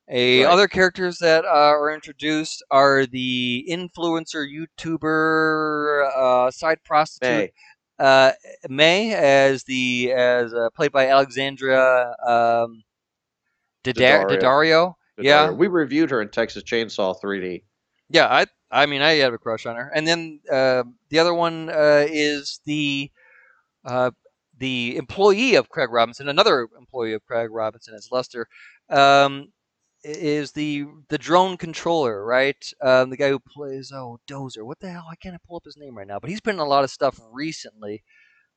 A 0.07 0.43
Right. 0.43 0.51
other 0.51 0.67
characters 0.67 1.17
that 1.19 1.45
uh, 1.45 1.47
are 1.47 1.91
introduced 1.91 2.63
are 2.69 3.07
the 3.07 3.65
influencer 3.69 4.45
YouTuber 4.47 6.11
uh, 6.15 6.51
side 6.51 6.77
prostitute 6.83 7.51
May. 7.99 8.05
uh, 8.05 8.31
May 8.69 9.13
as 9.15 9.63
the 9.63 10.11
as 10.13 10.53
uh, 10.53 10.69
played 10.75 10.91
by 10.91 11.07
Alexandra 11.07 12.15
um. 12.25 12.83
Daddario. 13.83 14.27
Daddario. 14.29 14.93
Yeah. 15.19 15.51
We 15.51 15.67
reviewed 15.67 16.09
her 16.11 16.21
in 16.21 16.29
Texas 16.29 16.63
Chainsaw 16.63 17.15
3D. 17.21 17.61
Yeah, 18.09 18.27
I 18.27 18.45
I 18.75 18.85
mean 18.87 19.01
I 19.01 19.13
have 19.13 19.33
a 19.33 19.37
crush 19.37 19.65
on 19.65 19.77
her. 19.77 19.89
And 19.95 20.05
then 20.05 20.41
uh, 20.51 20.83
the 21.09 21.19
other 21.19 21.33
one 21.33 21.69
uh, 21.69 22.05
is 22.09 22.59
the 22.65 23.09
uh, 23.85 24.11
the 24.57 24.97
employee 24.97 25.55
of 25.55 25.69
Craig 25.69 25.89
Robinson, 25.91 26.27
another 26.27 26.67
employee 26.77 27.13
of 27.13 27.25
Craig 27.25 27.49
Robinson 27.51 27.93
as 27.95 28.09
Lester, 28.11 28.47
um, 28.89 29.51
is 30.03 30.51
the 30.51 30.85
the 31.07 31.17
drone 31.17 31.55
controller, 31.55 32.25
right? 32.25 32.63
Um, 32.81 33.09
the 33.09 33.17
guy 33.17 33.29
who 33.29 33.39
plays 33.39 33.91
oh 33.93 34.19
Dozer. 34.27 34.65
What 34.65 34.79
the 34.81 34.91
hell? 34.91 35.07
I 35.09 35.15
can't 35.15 35.41
pull 35.47 35.55
up 35.57 35.65
his 35.65 35.77
name 35.77 35.97
right 35.97 36.07
now, 36.07 36.19
but 36.19 36.29
he's 36.29 36.41
been 36.41 36.55
in 36.55 36.59
a 36.59 36.65
lot 36.65 36.83
of 36.83 36.91
stuff 36.91 37.19
recently. 37.31 38.03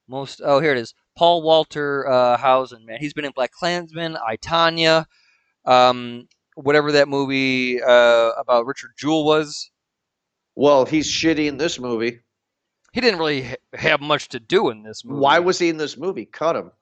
Most 0.08 0.40
oh 0.44 0.58
here 0.58 0.72
it 0.72 0.78
is, 0.78 0.94
Paul 1.16 1.42
Walter 1.42 2.08
uh, 2.08 2.36
Hauser. 2.36 2.78
Man, 2.80 2.98
he's 2.98 3.14
been 3.14 3.24
in 3.24 3.32
Black 3.32 3.52
Klansman, 3.52 4.16
I 4.16 4.36
Tonya, 4.36 5.06
um, 5.64 6.28
whatever 6.56 6.90
that 6.92 7.08
movie 7.08 7.80
uh, 7.80 8.32
about 8.32 8.66
Richard 8.66 8.90
Jewell 8.98 9.24
was. 9.24 9.70
Well, 10.58 10.86
he's 10.86 11.08
shitty 11.08 11.46
in 11.46 11.56
this 11.56 11.78
movie. 11.78 12.18
He 12.92 13.00
didn't 13.00 13.20
really 13.20 13.42
ha- 13.42 13.54
have 13.74 14.00
much 14.00 14.28
to 14.30 14.40
do 14.40 14.70
in 14.70 14.82
this 14.82 15.04
movie. 15.04 15.20
Why 15.20 15.38
was 15.38 15.56
he 15.60 15.68
in 15.68 15.76
this 15.76 15.96
movie? 15.96 16.24
Cut 16.24 16.56
him. 16.56 16.72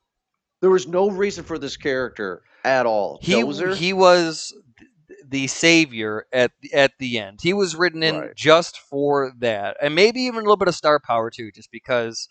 There 0.63 0.71
was 0.71 0.89
no 0.89 1.11
reason 1.11 1.45
for 1.45 1.59
this 1.59 1.77
character 1.77 2.43
at 2.65 2.87
all. 2.87 3.19
he 3.21 3.35
Dozer? 3.35 3.77
he 3.77 3.93
was 3.93 4.55
the 5.29 5.47
savior 5.49 6.25
at 6.33 6.53
the, 6.63 6.73
at 6.73 6.93
the 6.99 7.19
end. 7.19 7.41
He 7.43 7.53
was 7.53 7.77
written 7.77 8.03
in 8.03 8.17
Right. 8.17 8.35
just 8.35 8.79
for 8.79 9.35
that, 9.41 9.77
and 9.83 9.95
maybe 9.95 10.23
even 10.23 10.37
a 10.37 10.43
little 10.45 10.57
bit 10.57 10.69
of 10.69 10.75
star 10.75 10.99
power 10.99 11.31
too, 11.31 11.51
just 11.53 11.71
because 11.71 12.29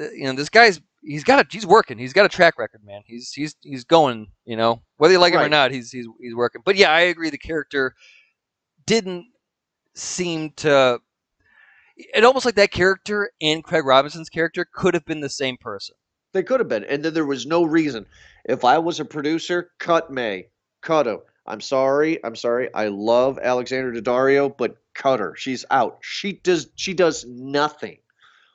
uh, 0.00 0.08
you 0.12 0.22
know 0.26 0.34
this 0.34 0.50
guy's 0.50 0.80
he's 1.02 1.24
got 1.24 1.44
a 1.44 1.48
he's 1.50 1.66
working. 1.66 1.98
He's 1.98 2.12
got 2.12 2.26
a 2.26 2.28
track 2.28 2.60
record, 2.60 2.84
man. 2.84 3.02
He's 3.06 3.32
he's 3.32 3.56
he's 3.60 3.82
going. 3.82 4.28
You 4.44 4.56
know 4.56 4.82
whether 4.98 5.14
you 5.14 5.18
like 5.18 5.32
him 5.34 5.40
or 5.40 5.48
not, 5.48 5.72
he's 5.72 5.90
he's 5.90 6.06
he's 6.20 6.36
working. 6.36 6.62
But 6.64 6.76
yeah, 6.76 6.92
I 6.92 7.00
agree. 7.00 7.30
The 7.30 7.38
character 7.38 7.96
didn't 8.86 9.26
seem 9.96 10.50
to. 10.56 11.00
It 11.96 12.24
almost 12.24 12.44
like 12.44 12.56
that 12.56 12.70
character 12.70 13.30
and 13.40 13.64
Craig 13.64 13.84
Robinson's 13.84 14.28
character 14.28 14.66
could 14.70 14.94
have 14.94 15.06
been 15.06 15.20
the 15.20 15.30
same 15.30 15.56
person. 15.56 15.96
They 16.32 16.42
could 16.42 16.60
have 16.60 16.68
been, 16.68 16.84
and 16.84 17.02
then 17.02 17.14
there 17.14 17.24
was 17.24 17.46
no 17.46 17.64
reason. 17.64 18.04
If 18.44 18.64
I 18.64 18.78
was 18.78 19.00
a 19.00 19.04
producer, 19.06 19.70
cut 19.78 20.10
May, 20.10 20.48
cut 20.82 21.06
him. 21.06 21.20
I'm 21.46 21.60
sorry, 21.60 22.22
I'm 22.22 22.36
sorry. 22.36 22.68
I 22.74 22.88
love 22.88 23.38
Alexander 23.40 23.92
Daddario, 23.92 24.54
but 24.54 24.76
cut 24.94 25.20
her. 25.20 25.34
She's 25.36 25.64
out. 25.70 25.98
She 26.02 26.34
does. 26.34 26.68
She 26.74 26.92
does 26.92 27.24
nothing. 27.26 27.98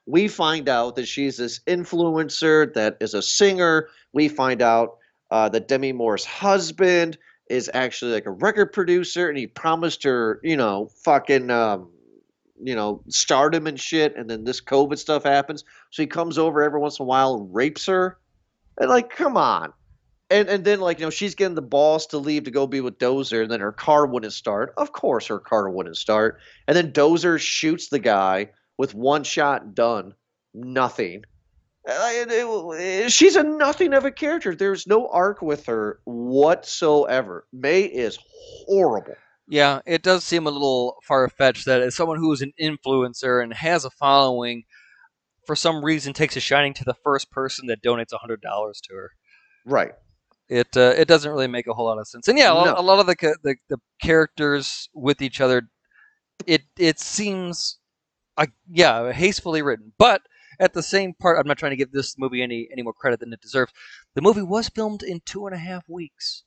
We 0.05 0.27
find 0.27 0.67
out 0.67 0.95
that 0.98 1.07
she's 1.07 1.38
this 1.38 1.60
influencer 1.67 2.74
that 2.74 2.98
is 3.00 3.13
a 3.13 3.21
singer. 3.21 3.88
We 4.13 4.27
find 4.27 4.62
out 4.62 4.98
uh, 5.31 5.50
that 5.50 5.67
Demi 5.67 5.93
Moore's 5.93 6.25
husband 6.25 7.17
is 7.51 7.70
actually 7.74 8.13
like 8.13 8.25
a 8.25 8.31
record 8.31 8.72
producer, 8.74 9.29
and 9.29 9.38
he 9.38 9.46
promised 9.46 10.03
her, 10.03 10.39
you 10.43 10.55
know, 10.55 10.89
fucking, 11.03 11.51
um, 11.51 11.91
you 12.63 12.74
know, 12.75 13.03
stardom 13.10 13.67
and 13.67 13.79
shit. 13.79 14.15
And 14.15 14.29
then 14.29 14.43
this 14.43 14.62
COVID 14.62 14.98
stuff 14.98 15.24
happens. 15.24 15.63
So 15.91 16.01
he 16.01 16.08
comes 16.08 16.38
over 16.38 16.63
every 16.63 16.79
once 16.79 17.00
in 17.00 17.03
a 17.03 17.08
while 17.08 17.36
and 17.36 17.53
rapes 17.53 17.86
her. 17.88 18.17
And 18.79 18.89
like, 18.89 19.10
come 19.10 19.36
on. 19.38 19.74
And 20.29 20.48
and 20.48 20.63
then 20.63 20.79
like, 20.79 21.00
you 21.00 21.05
know, 21.05 21.10
she's 21.10 21.36
getting 21.36 21.55
the 21.55 21.62
balls 21.62 22.08
to 22.08 22.17
leave 22.17 22.46
to 22.46 22.51
go 22.51 22.65
be 22.65 22.79
with 22.79 22.98
Dozer, 22.98 23.41
and 23.43 23.51
then 23.51 23.60
her 23.60 23.74
car 23.74 24.05
wouldn't 24.05 24.34
start. 24.34 24.74
Of 24.77 24.93
course 24.93 25.27
her 25.27 25.39
car 25.39 25.70
wouldn't 25.70 25.98
start. 25.98 26.39
And 26.67 26.77
then 26.77 26.93
Dozer 26.93 27.38
shoots 27.38 27.89
the 27.89 28.00
guy 28.00 28.51
with 28.77 28.96
one 28.96 29.24
shot 29.24 29.75
done. 29.75 30.13
Nothing. 30.53 31.25
Uh, 31.88 33.09
she's 33.09 33.35
a 33.35 33.43
nothing 33.43 33.93
of 33.93 34.05
a 34.05 34.11
character. 34.11 34.55
There's 34.55 34.85
no 34.85 35.07
arc 35.07 35.41
with 35.41 35.65
her 35.65 36.00
whatsoever. 36.05 37.47
May 37.51 37.81
is 37.83 38.19
horrible. 38.67 39.15
Yeah, 39.47 39.81
it 39.85 40.03
does 40.03 40.23
seem 40.23 40.47
a 40.47 40.51
little 40.51 40.97
far 41.03 41.27
fetched 41.27 41.65
that 41.65 41.81
as 41.81 41.95
someone 41.95 42.17
who 42.19 42.31
is 42.31 42.41
an 42.41 42.53
influencer 42.61 43.43
and 43.43 43.53
has 43.53 43.83
a 43.83 43.89
following, 43.89 44.63
for 45.45 45.55
some 45.55 45.83
reason 45.83 46.13
takes 46.13 46.38
a 46.38 46.39
shining 46.39 46.73
to 46.75 46.83
the 46.85 46.93
first 47.03 47.31
person 47.31 47.67
that 47.67 47.83
donates 47.83 48.13
hundred 48.13 48.41
dollars 48.41 48.79
to 48.81 48.93
her. 48.93 49.09
Right. 49.65 49.91
It 50.47 50.77
uh, 50.77 50.93
it 50.97 51.07
doesn't 51.07 51.31
really 51.31 51.47
make 51.47 51.67
a 51.67 51.73
whole 51.73 51.85
lot 51.85 51.97
of 51.97 52.07
sense. 52.07 52.27
And 52.27 52.38
yeah, 52.38 52.51
a 52.51 52.53
lot, 52.53 52.65
No. 52.65 52.75
a 52.77 52.81
lot 52.83 53.00
of 53.00 53.07
the, 53.07 53.15
the 53.43 53.55
the 53.69 53.77
characters 54.01 54.88
with 54.93 55.21
each 55.21 55.41
other, 55.41 55.63
it 56.45 56.61
it 56.77 57.00
seems, 57.00 57.79
uh, 58.38 58.45
yeah, 58.69 59.11
hastily 59.11 59.61
written. 59.61 59.93
But 59.97 60.21
at 60.60 60.74
the 60.74 60.84
same 60.84 61.13
part, 61.13 61.39
I'm 61.39 61.48
not 61.48 61.58
trying 61.58 61.72
to 61.72 61.75
give 61.77 61.91
this 61.91 62.17
movie 62.17 62.41
any 62.41 62.67
any 62.72 62.81
more 62.81 62.93
credit 62.93 63.20
than 63.20 63.34
it 63.34 63.41
deserves. 63.41 63.72
The 64.15 64.22
movie 64.22 64.41
was 64.43 64.70
filmed 64.70 65.03
in 65.03 65.22
two 65.25 65.46
and 65.48 65.55
a 65.55 65.60
half 65.60 65.88
weeks. 65.89 66.43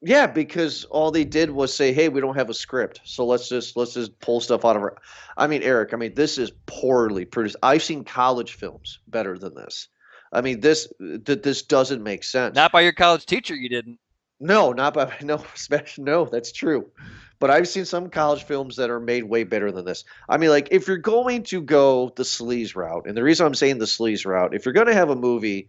Yeah, 0.00 0.28
because 0.28 0.84
all 0.84 1.10
they 1.10 1.24
did 1.24 1.50
was 1.50 1.74
say, 1.74 1.92
"Hey, 1.92 2.08
we 2.08 2.20
don't 2.20 2.36
have 2.36 2.50
a 2.50 2.54
script, 2.54 3.00
so 3.04 3.26
let's 3.26 3.48
just 3.48 3.76
let's 3.76 3.94
just 3.94 4.18
pull 4.20 4.40
stuff 4.40 4.64
out 4.64 4.76
of 4.76 4.82
our." 4.82 4.96
I 5.36 5.48
mean, 5.48 5.62
Eric, 5.62 5.92
I 5.92 5.96
mean, 5.96 6.14
this 6.14 6.38
is 6.38 6.52
poorly 6.66 7.24
produced. 7.24 7.56
I've 7.62 7.82
seen 7.82 8.04
college 8.04 8.52
films 8.54 9.00
better 9.08 9.36
than 9.38 9.54
this. 9.54 9.88
I 10.32 10.40
mean, 10.40 10.60
this 10.60 10.86
th- 11.00 11.42
this 11.42 11.62
doesn't 11.62 12.02
make 12.02 12.22
sense. 12.22 12.54
Not 12.54 12.70
by 12.70 12.82
your 12.82 12.92
college 12.92 13.26
teacher, 13.26 13.56
you 13.56 13.68
didn't. 13.68 13.98
no, 14.38 14.72
not 14.72 14.94
by 14.94 15.12
no, 15.22 15.44
no. 15.98 16.24
That's 16.26 16.52
true. 16.52 16.90
But 17.40 17.50
I've 17.50 17.68
seen 17.68 17.84
some 17.84 18.10
college 18.10 18.42
films 18.42 18.76
that 18.76 18.90
are 18.90 18.98
made 18.98 19.24
way 19.24 19.44
better 19.44 19.70
than 19.70 19.84
this. 19.84 20.04
I 20.28 20.38
mean, 20.38 20.50
like 20.50 20.68
if 20.70 20.88
you're 20.88 20.96
going 20.96 21.44
to 21.44 21.60
go 21.60 22.12
the 22.16 22.24
sleaze 22.24 22.74
route, 22.74 23.06
and 23.06 23.16
the 23.16 23.22
reason 23.22 23.46
I'm 23.46 23.54
saying 23.54 23.78
the 23.78 23.84
sleaze 23.84 24.26
route, 24.26 24.54
if 24.54 24.64
you're 24.64 24.72
going 24.72 24.88
to 24.88 24.94
have 24.94 25.10
a 25.10 25.16
movie 25.16 25.68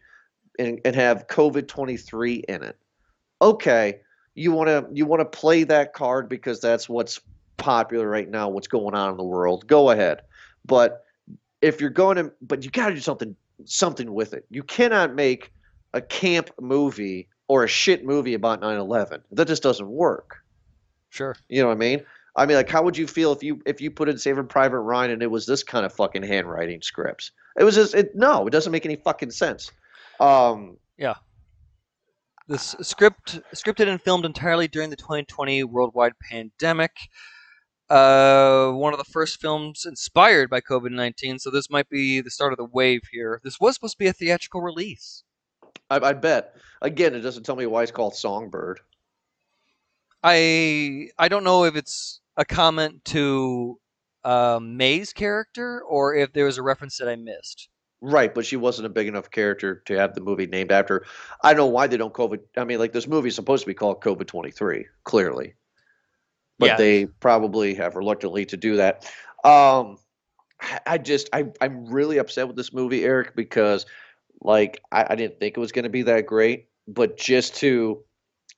and, 0.57 0.79
and 0.83 0.95
have 0.95 1.27
COVID 1.27 1.67
twenty 1.67 1.97
three 1.97 2.43
in 2.47 2.63
it, 2.63 2.77
okay, 3.41 3.99
you 4.33 4.51
want 4.51 4.69
to 4.69 4.87
you 4.91 5.05
want 5.05 5.19
to 5.19 5.25
play 5.25 5.63
that 5.65 5.93
card 5.93 6.27
because 6.27 6.59
that's 6.59 6.89
what's 6.89 7.19
popular 7.57 8.07
right 8.07 8.29
now, 8.29 8.49
what's 8.49 8.67
going 8.67 8.95
on 8.95 9.11
in 9.11 9.17
the 9.17 9.23
world. 9.23 9.67
Go 9.67 9.91
ahead, 9.91 10.21
but 10.65 11.05
if 11.61 11.81
you're 11.81 11.89
going 11.89 12.17
to, 12.17 12.31
but 12.41 12.63
you 12.63 12.71
got 12.71 12.89
to 12.89 12.95
do 12.95 13.01
something 13.01 13.35
something 13.65 14.13
with 14.13 14.33
it. 14.33 14.45
You 14.49 14.63
cannot 14.63 15.13
make 15.13 15.51
a 15.93 16.01
camp 16.01 16.49
movie 16.59 17.27
or 17.47 17.63
a 17.63 17.67
shit 17.67 18.05
movie 18.05 18.33
about 18.33 18.61
9/11. 18.61 19.21
That 19.31 19.47
just 19.47 19.63
doesn't 19.63 19.87
work. 19.87 20.43
Sure. 21.09 21.35
You 21.47 21.61
know 21.61 21.67
what 21.67 21.75
I 21.75 21.79
mean? 21.79 22.01
I 22.35 22.45
mean, 22.45 22.57
like, 22.57 22.69
how 22.69 22.83
would 22.83 22.97
you 22.97 23.07
feel 23.07 23.31
if 23.33 23.43
you 23.43 23.61
if 23.65 23.81
you 23.81 23.91
put 23.91 24.07
in 24.09 24.17
Saving 24.17 24.47
Private 24.47 24.79
Ryan 24.79 25.11
and 25.11 25.23
it 25.23 25.31
was 25.31 25.45
this 25.45 25.63
kind 25.63 25.85
of 25.85 25.93
fucking 25.93 26.23
handwriting 26.23 26.81
scripts? 26.81 27.31
It 27.57 27.63
was 27.63 27.75
just 27.75 27.93
it. 27.95 28.15
No, 28.15 28.47
it 28.47 28.51
doesn't 28.51 28.71
make 28.71 28.85
any 28.85 28.95
fucking 28.95 29.31
sense. 29.31 29.71
Um, 30.19 30.77
Yeah. 30.97 31.15
This 32.47 32.75
script 32.81 33.39
scripted 33.53 33.87
and 33.87 34.01
filmed 34.01 34.25
entirely 34.25 34.67
during 34.67 34.89
the 34.89 34.95
2020 34.95 35.63
worldwide 35.65 36.13
pandemic. 36.31 36.91
Uh, 37.89 38.71
one 38.71 38.93
of 38.93 38.99
the 38.99 39.11
first 39.11 39.41
films 39.41 39.85
inspired 39.85 40.49
by 40.49 40.61
COVID 40.61 40.91
19, 40.91 41.39
so 41.39 41.49
this 41.49 41.69
might 41.69 41.89
be 41.89 42.21
the 42.21 42.29
start 42.29 42.53
of 42.53 42.57
the 42.57 42.65
wave 42.65 43.01
here. 43.11 43.41
This 43.43 43.59
was 43.59 43.75
supposed 43.75 43.93
to 43.93 43.99
be 43.99 44.07
a 44.07 44.13
theatrical 44.13 44.61
release. 44.61 45.23
I, 45.89 45.97
I 45.97 46.13
bet. 46.13 46.55
Again, 46.81 47.15
it 47.15 47.21
doesn't 47.21 47.43
tell 47.43 47.55
me 47.55 47.65
why 47.65 47.83
it's 47.83 47.91
called 47.91 48.15
Songbird. 48.15 48.79
I 50.23 51.09
I 51.17 51.27
don't 51.27 51.43
know 51.43 51.63
if 51.65 51.75
it's 51.75 52.21
a 52.37 52.45
comment 52.45 53.03
to 53.05 53.79
um, 54.23 54.77
May's 54.77 55.13
character 55.13 55.81
or 55.81 56.15
if 56.15 56.33
there 56.33 56.45
was 56.45 56.57
a 56.57 56.61
reference 56.63 56.97
that 56.97 57.07
I 57.09 57.15
missed. 57.15 57.69
Right, 58.01 58.33
but 58.33 58.45
she 58.45 58.55
wasn't 58.55 58.85
a 58.85 58.89
big 58.89 59.07
enough 59.07 59.29
character 59.29 59.81
to 59.85 59.93
have 59.97 60.15
the 60.15 60.21
movie 60.21 60.47
named 60.47 60.71
after. 60.71 60.99
her. 60.99 61.05
I 61.43 61.49
don't 61.51 61.57
know 61.57 61.65
why 61.65 61.87
they 61.87 61.97
don't 61.97 62.13
COVID. 62.13 62.39
I 62.57 62.63
mean, 62.63 62.79
like 62.79 62.93
this 62.93 63.07
movie 63.07 63.27
is 63.27 63.35
supposed 63.35 63.63
to 63.63 63.67
be 63.67 63.73
called 63.73 64.01
COVID 64.01 64.25
twenty 64.27 64.51
three, 64.51 64.85
clearly, 65.03 65.55
but 66.57 66.67
Yeah. 66.67 66.77
they 66.77 67.05
probably 67.05 67.73
have 67.75 67.95
reluctantly 67.95 68.45
to 68.47 68.57
do 68.57 68.77
that. 68.77 69.03
Um, 69.43 69.97
I- 70.61 70.79
I 70.85 70.97
just 70.97 71.29
I 71.33 71.45
I'm 71.61 71.85
really 71.87 72.17
upset 72.19 72.47
with 72.47 72.55
this 72.57 72.71
movie, 72.73 73.03
Eric, 73.03 73.35
because 73.35 73.85
like 74.41 74.81
I, 74.91 75.07
I 75.09 75.15
didn't 75.15 75.39
think 75.39 75.57
it 75.57 75.59
was 75.59 75.71
going 75.73 75.83
to 75.83 75.89
be 75.89 76.03
that 76.03 76.25
great, 76.25 76.67
but 76.87 77.17
just 77.17 77.55
to 77.57 78.01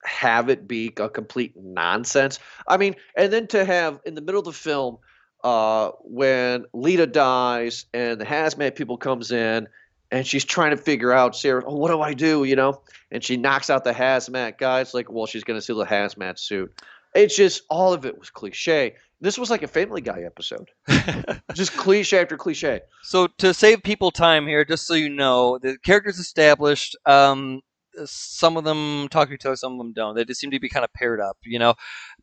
have 0.03 0.49
it 0.49 0.67
be 0.67 0.93
a 0.97 1.09
complete 1.09 1.53
nonsense. 1.55 2.39
I 2.67 2.77
mean, 2.77 2.95
and 3.15 3.31
then 3.31 3.47
to 3.47 3.65
have 3.65 3.99
in 4.05 4.15
the 4.15 4.21
middle 4.21 4.39
of 4.39 4.45
the 4.45 4.53
film, 4.53 4.97
uh, 5.43 5.91
when 6.01 6.65
Lita 6.73 7.07
dies 7.07 7.85
and 7.93 8.19
the 8.19 8.25
hazmat 8.25 8.75
people 8.75 8.97
comes 8.97 9.31
in 9.31 9.67
and 10.11 10.27
she's 10.27 10.45
trying 10.45 10.71
to 10.71 10.77
figure 10.77 11.11
out 11.11 11.35
Sarah, 11.35 11.63
oh, 11.65 11.75
what 11.75 11.89
do 11.89 12.01
I 12.01 12.13
do? 12.13 12.43
You 12.43 12.55
know, 12.55 12.81
and 13.11 13.23
she 13.23 13.37
knocks 13.37 13.69
out 13.69 13.83
the 13.83 13.93
hazmat 13.93 14.57
guy. 14.57 14.81
It's 14.81 14.93
like, 14.93 15.11
well, 15.11 15.25
she's 15.25 15.43
gonna 15.43 15.61
steal 15.61 15.77
the 15.77 15.85
hazmat 15.85 16.39
suit. 16.39 16.71
It's 17.15 17.35
just 17.35 17.63
all 17.69 17.93
of 17.93 18.05
it 18.05 18.17
was 18.17 18.29
cliche. 18.29 18.95
This 19.19 19.37
was 19.37 19.49
like 19.51 19.61
a 19.61 19.67
Family 19.67 20.01
Guy 20.01 20.23
episode, 20.23 20.71
just 21.53 21.75
cliche 21.77 22.19
after 22.19 22.37
cliche. 22.37 22.81
So 23.03 23.27
to 23.37 23.53
save 23.53 23.83
people 23.83 24.09
time 24.09 24.47
here, 24.47 24.65
just 24.65 24.87
so 24.87 24.95
you 24.95 25.09
know, 25.09 25.59
the 25.59 25.77
character's 25.83 26.17
established. 26.17 26.95
Um, 27.05 27.61
some 28.05 28.57
of 28.57 28.63
them 28.63 29.07
talk 29.09 29.27
to 29.27 29.33
each 29.33 29.45
other, 29.45 29.55
some 29.55 29.73
of 29.73 29.77
them 29.77 29.93
don't. 29.93 30.15
They 30.15 30.25
just 30.25 30.39
seem 30.39 30.51
to 30.51 30.59
be 30.59 30.69
kind 30.69 30.85
of 30.85 30.93
paired 30.93 31.19
up, 31.19 31.37
you 31.43 31.59
know. 31.59 31.75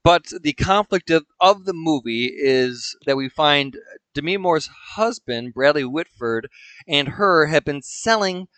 But 0.03 0.27
the 0.43 0.53
conflict 0.53 1.11
of, 1.11 1.27
of 1.41 1.65
the 1.65 1.75
movie 1.75 2.27
is 2.27 2.97
that 3.07 3.17
we 3.17 3.29
find 3.29 3.77
Demi 4.15 4.37
Moore's 4.37 4.69
husband, 4.95 5.55
Bradley 5.55 5.85
Whitford, 5.85 6.49
and 6.87 7.09
her 7.09 7.47
have 7.47 7.65
been 7.65 7.83
selling 7.83 8.49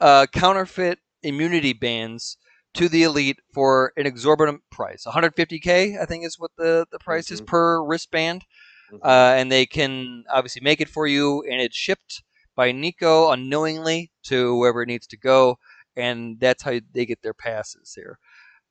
uh, 0.00 0.26
counterfeit 0.32 0.98
immunity 1.22 1.72
bands 1.72 2.36
to 2.74 2.88
the 2.88 3.02
elite 3.02 3.38
for 3.52 3.92
an 3.96 4.06
exorbitant 4.06 4.62
price 4.70 5.04
150k 5.06 6.00
i 6.00 6.04
think 6.04 6.24
is 6.24 6.38
what 6.38 6.50
the, 6.56 6.86
the 6.92 6.98
price 6.98 7.26
mm-hmm. 7.26 7.34
is 7.34 7.40
per 7.40 7.82
wristband 7.82 8.44
mm-hmm. 8.92 9.04
uh, 9.04 9.34
and 9.34 9.50
they 9.50 9.66
can 9.66 10.24
obviously 10.30 10.62
make 10.62 10.80
it 10.80 10.88
for 10.88 11.06
you 11.06 11.42
and 11.50 11.60
it's 11.60 11.76
shipped 11.76 12.22
by 12.54 12.72
nico 12.72 13.30
unknowingly 13.30 14.10
to 14.22 14.56
wherever 14.56 14.82
it 14.82 14.86
needs 14.86 15.06
to 15.06 15.16
go 15.16 15.58
and 16.00 16.40
that's 16.40 16.62
how 16.62 16.78
they 16.92 17.06
get 17.06 17.22
their 17.22 17.34
passes 17.34 17.92
here 17.94 18.18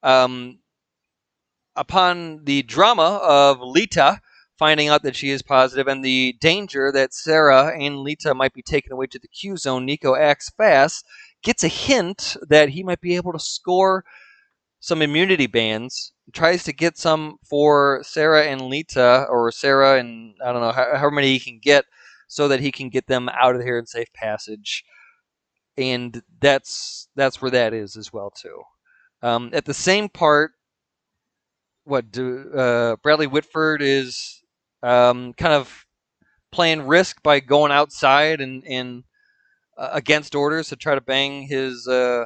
um, 0.03 0.59
upon 1.75 2.43
the 2.43 2.63
drama 2.63 3.19
of 3.23 3.59
lita 3.61 4.19
finding 4.57 4.89
out 4.89 5.03
that 5.03 5.15
she 5.15 5.29
is 5.29 5.41
positive 5.41 5.87
and 5.87 6.03
the 6.03 6.35
danger 6.41 6.91
that 6.91 7.13
sarah 7.13 7.73
and 7.79 7.99
lita 7.99 8.33
might 8.33 8.53
be 8.53 8.61
taken 8.61 8.91
away 8.91 9.05
to 9.05 9.19
the 9.19 9.27
q 9.27 9.55
zone 9.55 9.85
nico 9.85 10.15
acts 10.15 10.49
fast 10.57 11.05
gets 11.43 11.63
a 11.63 11.69
hint 11.69 12.35
that 12.49 12.69
he 12.69 12.83
might 12.83 13.01
be 13.01 13.15
able 13.15 13.31
to 13.31 13.39
score 13.39 14.03
some 14.79 15.01
immunity 15.01 15.47
bands. 15.47 16.13
Tries 16.33 16.63
to 16.63 16.73
get 16.73 16.97
some 16.97 17.37
for 17.43 18.01
Sarah 18.03 18.45
and 18.45 18.61
Lita, 18.61 19.25
or 19.29 19.51
Sarah 19.51 19.99
and 19.99 20.35
I 20.43 20.51
don't 20.51 20.61
know 20.61 20.71
how, 20.71 20.95
how 20.95 21.09
many 21.09 21.33
he 21.33 21.39
can 21.39 21.59
get, 21.61 21.85
so 22.27 22.47
that 22.47 22.59
he 22.59 22.71
can 22.71 22.89
get 22.89 23.07
them 23.07 23.29
out 23.29 23.55
of 23.55 23.61
here 23.61 23.79
in 23.79 23.85
safe 23.87 24.11
passage. 24.13 24.83
And 25.79 26.21
that's 26.41 27.07
that's 27.15 27.41
where 27.41 27.51
that 27.51 27.73
is 27.73 27.95
as 27.95 28.11
well 28.11 28.29
too. 28.29 28.61
Um, 29.21 29.49
at 29.53 29.65
the 29.65 29.73
same 29.73 30.09
part, 30.09 30.51
what 31.85 32.11
do, 32.11 32.51
uh, 32.53 32.97
Bradley 33.01 33.27
Whitford 33.27 33.81
is 33.81 34.41
um, 34.83 35.33
kind 35.33 35.53
of 35.53 35.85
playing 36.51 36.85
risk 36.85 37.23
by 37.23 37.39
going 37.39 37.71
outside 37.71 38.41
and, 38.41 38.63
and 38.65 39.03
uh, 39.77 39.89
against 39.93 40.35
orders 40.35 40.69
to 40.69 40.75
try 40.75 40.95
to 40.95 41.01
bang 41.01 41.43
his, 41.43 41.87
uh, 41.87 42.25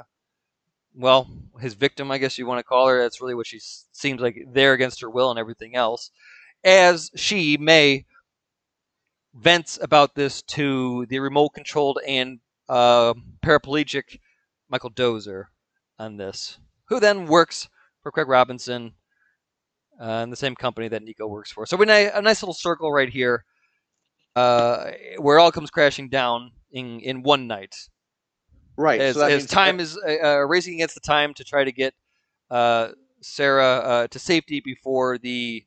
well, 0.96 1.28
his 1.60 1.76
victim, 1.76 2.12
I 2.12 2.18
guess 2.18 2.38
you 2.38 2.46
want 2.46 2.60
to 2.60 2.64
call 2.64 2.88
her. 2.88 3.02
That's 3.02 3.22
really 3.22 3.36
what 3.36 3.48
she 3.48 3.60
seems 3.92 4.20
like 4.20 4.38
there 4.52 4.74
against 4.74 5.02
her 5.02 5.10
will 5.10 5.30
and 5.30 5.40
everything 5.40 5.76
else. 5.76 6.12
As 6.64 7.10
she, 7.16 7.58
May, 7.58 8.06
vents 9.34 9.80
about 9.82 10.16
this 10.16 10.42
to 10.44 11.06
the 11.08 11.20
remote 11.20 11.50
controlled 11.50 12.00
and 12.08 12.40
uh, 12.74 13.14
paraplegic 13.46 14.20
Michael 14.68 14.90
Dozer 14.90 15.46
on 16.00 16.18
this, 16.18 16.58
who 16.86 17.00
then 17.00 17.28
works 17.28 17.70
for 18.02 18.12
Craig 18.12 18.28
Robinson 18.28 18.94
uh, 20.02 20.22
in 20.24 20.32
the 20.32 20.36
same 20.36 20.56
company 20.56 20.88
that 20.88 21.04
Nico 21.04 21.28
works 21.28 21.52
for. 21.52 21.68
So 21.68 21.78
we 21.78 21.88
have 21.88 22.16
a 22.16 22.22
nice 22.22 22.42
little 22.42 22.56
circle 22.56 22.92
right 22.92 23.10
here 23.10 23.46
uh, 24.36 24.92
where 25.20 25.38
it 25.38 25.42
all 25.42 25.52
comes 25.52 25.70
crashing 25.70 26.10
down 26.10 26.52
in 26.72 27.00
in 27.02 27.22
one 27.22 27.46
night. 27.46 27.76
Right. 28.76 29.00
As, 29.00 29.16
so 29.16 29.28
as 29.28 29.46
time 29.46 29.78
that... 29.78 29.84
is 29.84 29.98
uh, 29.98 30.28
uh, 30.28 30.38
racing 30.40 30.74
against 30.74 30.96
the 30.96 31.02
time 31.02 31.36
to 31.36 31.44
try 31.44 31.64
to 31.64 31.72
get 31.72 31.94
uh, 32.50 32.90
Sarah 33.22 33.78
uh, 33.78 34.08
to 34.08 34.18
safety 34.18 34.62
before 34.66 35.20
the 35.20 35.64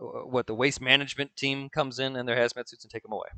uh, 0.00 0.24
what 0.34 0.46
the 0.46 0.54
waste 0.54 0.80
management 0.80 1.34
team 1.34 1.68
comes 1.68 1.98
in 1.98 2.14
and 2.14 2.28
their 2.28 2.36
hazmat 2.36 2.68
suits 2.68 2.84
and 2.84 2.92
take 2.92 3.02
them 3.02 3.12
away. 3.12 3.28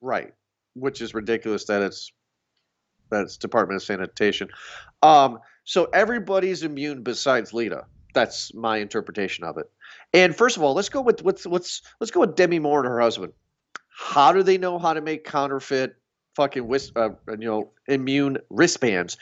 Right. 0.00 0.32
Which 0.74 1.00
is 1.00 1.14
ridiculous 1.14 1.64
that 1.66 1.82
it's 1.82 2.12
that 3.10 3.22
it's 3.22 3.36
Department 3.36 3.76
of 3.76 3.82
Sanitation. 3.82 4.48
Um, 5.02 5.38
so 5.64 5.84
everybody's 5.92 6.62
immune 6.62 7.02
besides 7.02 7.52
Lita. 7.52 7.84
That's 8.14 8.54
my 8.54 8.78
interpretation 8.78 9.44
of 9.44 9.58
it. 9.58 9.70
And 10.12 10.36
first 10.36 10.56
of 10.56 10.62
all, 10.62 10.74
let's 10.74 10.88
go 10.88 11.00
with 11.00 11.22
what's 11.22 11.46
what's 11.46 11.82
let's 12.00 12.10
go 12.10 12.20
with 12.20 12.36
Demi 12.36 12.58
Moore 12.58 12.80
and 12.80 12.88
her 12.88 13.00
husband. 13.00 13.32
How 13.88 14.32
do 14.32 14.42
they 14.42 14.58
know 14.58 14.78
how 14.78 14.92
to 14.92 15.00
make 15.00 15.24
counterfeit 15.24 15.96
fucking 16.36 16.72
uh, 16.96 17.10
you 17.30 17.36
know 17.48 17.70
immune 17.88 18.38
wristbands? 18.50 19.16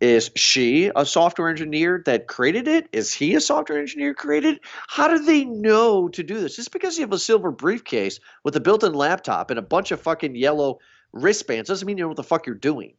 Is 0.00 0.30
she 0.34 0.90
a 0.96 1.04
software 1.04 1.50
engineer 1.50 2.02
that 2.06 2.26
created 2.26 2.66
it? 2.66 2.88
Is 2.92 3.12
he 3.12 3.34
a 3.34 3.40
software 3.40 3.78
engineer 3.78 4.14
created? 4.14 4.60
How 4.88 5.08
do 5.08 5.18
they 5.18 5.44
know 5.44 6.08
to 6.08 6.22
do 6.22 6.40
this? 6.40 6.56
Just 6.56 6.72
because 6.72 6.96
you 6.96 7.02
have 7.02 7.12
a 7.12 7.18
silver 7.18 7.50
briefcase 7.50 8.18
with 8.42 8.56
a 8.56 8.60
built-in 8.60 8.94
laptop 8.94 9.50
and 9.50 9.58
a 9.58 9.62
bunch 9.62 9.90
of 9.90 10.00
fucking 10.00 10.34
yellow 10.34 10.78
wristbands 11.12 11.68
doesn't 11.68 11.86
mean 11.86 11.98
you 11.98 12.04
know 12.04 12.08
what 12.08 12.16
the 12.16 12.22
fuck 12.22 12.46
you're 12.46 12.54
doing. 12.54 12.94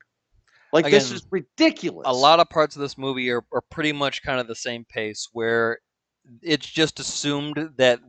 Like 0.71 0.85
Again, 0.85 0.99
this 0.99 1.11
is 1.11 1.25
ridiculous. 1.31 2.05
A 2.07 2.13
lot 2.13 2.39
of 2.39 2.49
parts 2.49 2.75
of 2.75 2.81
this 2.81 2.97
movie 2.97 3.29
are, 3.31 3.43
are 3.51 3.61
pretty 3.71 3.93
much 3.93 4.21
kind 4.21 4.39
of 4.39 4.47
the 4.47 4.55
same 4.55 4.85
pace 4.85 5.27
where 5.33 5.79
it's 6.41 6.67
just 6.67 6.99
assumed 6.99 7.71
that 7.77 7.99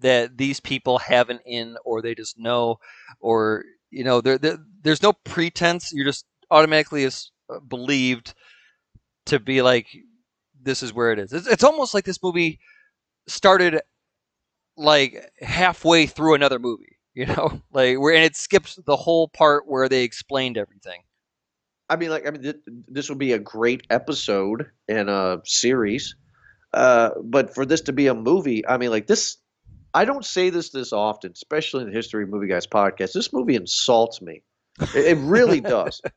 that 0.00 0.36
these 0.36 0.58
people 0.58 0.98
have 0.98 1.30
an 1.30 1.38
in 1.46 1.76
or 1.84 2.02
they 2.02 2.14
just 2.14 2.36
know 2.36 2.78
or 3.20 3.64
you 3.90 4.02
know 4.02 4.20
there, 4.20 4.38
there 4.38 4.58
there's 4.82 5.02
no 5.02 5.12
pretense 5.12 5.92
you're 5.92 6.04
just 6.04 6.26
automatically 6.50 7.04
is 7.04 7.30
uh, 7.30 7.33
believed 7.68 8.34
to 9.26 9.38
be 9.38 9.62
like 9.62 9.88
this 10.62 10.82
is 10.82 10.92
where 10.92 11.12
it 11.12 11.18
is 11.18 11.32
it's, 11.32 11.46
it's 11.46 11.64
almost 11.64 11.94
like 11.94 12.04
this 12.04 12.22
movie 12.22 12.58
started 13.26 13.80
like 14.76 15.30
halfway 15.40 16.06
through 16.06 16.34
another 16.34 16.58
movie 16.58 16.98
you 17.14 17.26
know 17.26 17.60
like 17.72 17.98
where 17.98 18.14
and 18.14 18.24
it 18.24 18.36
skips 18.36 18.78
the 18.86 18.96
whole 18.96 19.28
part 19.28 19.68
where 19.68 19.88
they 19.88 20.02
explained 20.02 20.58
everything 20.58 21.00
i 21.88 21.96
mean 21.96 22.10
like 22.10 22.26
i 22.26 22.30
mean 22.30 22.42
th- 22.42 22.56
this 22.88 23.08
would 23.08 23.18
be 23.18 23.32
a 23.32 23.38
great 23.38 23.86
episode 23.90 24.66
in 24.88 25.08
a 25.08 25.38
series 25.44 26.16
uh, 26.72 27.10
but 27.22 27.54
for 27.54 27.64
this 27.64 27.82
to 27.82 27.92
be 27.92 28.08
a 28.08 28.14
movie 28.14 28.66
i 28.66 28.76
mean 28.76 28.90
like 28.90 29.06
this 29.06 29.36
I 29.94 30.04
don't 30.04 30.24
say 30.24 30.50
this 30.50 30.70
this 30.70 30.92
often, 30.92 31.30
especially 31.32 31.82
in 31.84 31.90
the 31.90 31.94
History 31.94 32.24
of 32.24 32.28
Movie 32.28 32.48
Guys 32.48 32.66
podcast. 32.66 33.12
This 33.12 33.32
movie 33.32 33.54
insults 33.54 34.20
me. 34.20 34.42
It, 34.94 35.06
it 35.06 35.18
really 35.18 35.60
does. 35.60 36.00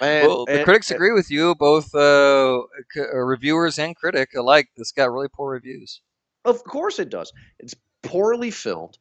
And, 0.00 0.28
well, 0.28 0.44
the 0.46 0.58
and, 0.58 0.64
critics 0.64 0.90
and, 0.90 0.96
agree 0.96 1.12
with 1.12 1.30
you, 1.30 1.56
both 1.56 1.92
uh, 1.94 2.60
c- 2.92 3.00
uh, 3.00 3.16
reviewers 3.16 3.78
and 3.78 3.96
critic 3.96 4.30
alike. 4.36 4.68
This 4.76 4.92
got 4.92 5.10
really 5.10 5.28
poor 5.28 5.52
reviews. 5.52 6.02
Of 6.44 6.62
course 6.62 7.00
it 7.00 7.10
does. 7.10 7.32
It's 7.58 7.74
poorly 8.02 8.52
filmed. 8.52 8.96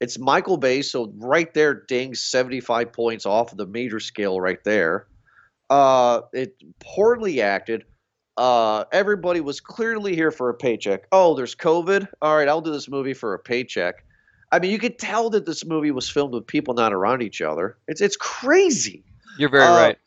It's 0.00 0.18
Michael 0.18 0.56
Bay, 0.56 0.82
so 0.82 1.12
right 1.18 1.52
there, 1.54 1.84
dings 1.86 2.24
75 2.24 2.92
points 2.92 3.26
off 3.26 3.52
of 3.52 3.58
the 3.58 3.66
major 3.66 4.00
scale 4.00 4.40
right 4.40 4.62
there. 4.64 5.06
Uh, 5.68 6.22
it 6.32 6.56
poorly 6.80 7.40
acted, 7.40 7.84
uh, 8.40 8.84
everybody 8.90 9.40
was 9.40 9.60
clearly 9.60 10.14
here 10.14 10.30
for 10.30 10.48
a 10.48 10.54
paycheck. 10.54 11.06
Oh, 11.12 11.34
there's 11.34 11.54
COVID. 11.54 12.08
All 12.22 12.36
right, 12.36 12.48
I'll 12.48 12.62
do 12.62 12.72
this 12.72 12.88
movie 12.88 13.12
for 13.12 13.34
a 13.34 13.38
paycheck. 13.38 14.04
I 14.52 14.58
mean, 14.58 14.70
you 14.70 14.78
could 14.78 14.98
tell 14.98 15.30
that 15.30 15.46
this 15.46 15.64
movie 15.64 15.90
was 15.90 16.08
filmed 16.08 16.34
with 16.34 16.46
people 16.46 16.74
not 16.74 16.92
around 16.92 17.22
each 17.22 17.40
other. 17.40 17.76
It's 17.86 18.00
it's 18.00 18.16
crazy. 18.16 19.04
You're 19.38 19.48
very 19.48 19.64
uh, 19.64 19.76
right. 19.76 19.98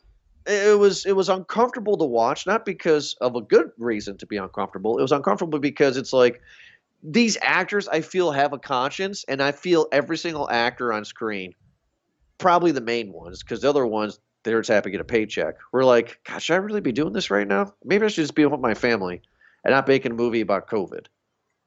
It 0.46 0.78
was 0.78 1.06
it 1.06 1.16
was 1.16 1.28
uncomfortable 1.28 1.96
to 1.96 2.04
watch, 2.04 2.46
not 2.46 2.66
because 2.66 3.14
of 3.20 3.36
a 3.36 3.40
good 3.40 3.70
reason 3.78 4.18
to 4.18 4.26
be 4.26 4.36
uncomfortable. 4.36 4.98
It 4.98 5.02
was 5.02 5.12
uncomfortable 5.12 5.58
because 5.58 5.96
it's 5.96 6.12
like 6.12 6.42
these 7.02 7.38
actors 7.40 7.88
I 7.88 8.02
feel 8.02 8.30
have 8.32 8.52
a 8.52 8.58
conscience, 8.58 9.24
and 9.28 9.42
I 9.42 9.52
feel 9.52 9.86
every 9.92 10.18
single 10.18 10.50
actor 10.50 10.92
on 10.92 11.04
screen, 11.04 11.54
probably 12.36 12.72
the 12.72 12.82
main 12.82 13.12
ones, 13.12 13.42
because 13.42 13.62
the 13.62 13.70
other 13.70 13.86
ones 13.86 14.18
they're 14.42 14.60
just 14.60 14.70
happy 14.70 14.88
to 14.88 14.90
get 14.90 15.00
a 15.00 15.04
paycheck. 15.04 15.54
We're 15.72 15.84
like, 15.84 16.20
gosh, 16.24 16.44
should 16.44 16.54
I 16.54 16.58
really 16.58 16.82
be 16.82 16.92
doing 16.92 17.14
this 17.14 17.30
right 17.30 17.48
now? 17.48 17.72
Maybe 17.82 18.04
I 18.04 18.08
should 18.08 18.22
just 18.22 18.34
be 18.34 18.44
with 18.44 18.60
my 18.60 18.74
family 18.74 19.22
and 19.64 19.72
not 19.72 19.88
making 19.88 20.12
a 20.12 20.14
movie 20.14 20.42
about 20.42 20.68
COVID. 20.68 21.06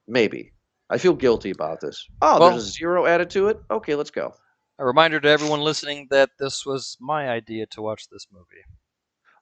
Maybe. 0.08 0.52
I 0.90 0.98
feel 0.98 1.14
guilty 1.14 1.52
about 1.52 1.82
this. 1.82 2.08
Oh, 2.22 2.40
well, 2.40 2.52
there's 2.52 2.64
a 2.64 2.72
zero 2.72 3.06
added 3.06 3.30
to 3.32 3.50
it? 3.50 3.60
Okay, 3.70 3.96
let's 3.96 4.12
go. 4.12 4.34
A 4.80 4.86
reminder 4.86 5.20
to 5.20 5.28
everyone 5.28 5.62
listening 5.62 6.08
that 6.12 6.30
this 6.40 6.66
was 6.66 6.98
my 7.00 7.30
idea 7.30 7.66
to 7.68 7.82
watch 7.82 8.08
this 8.10 8.28
movie. 8.32 8.64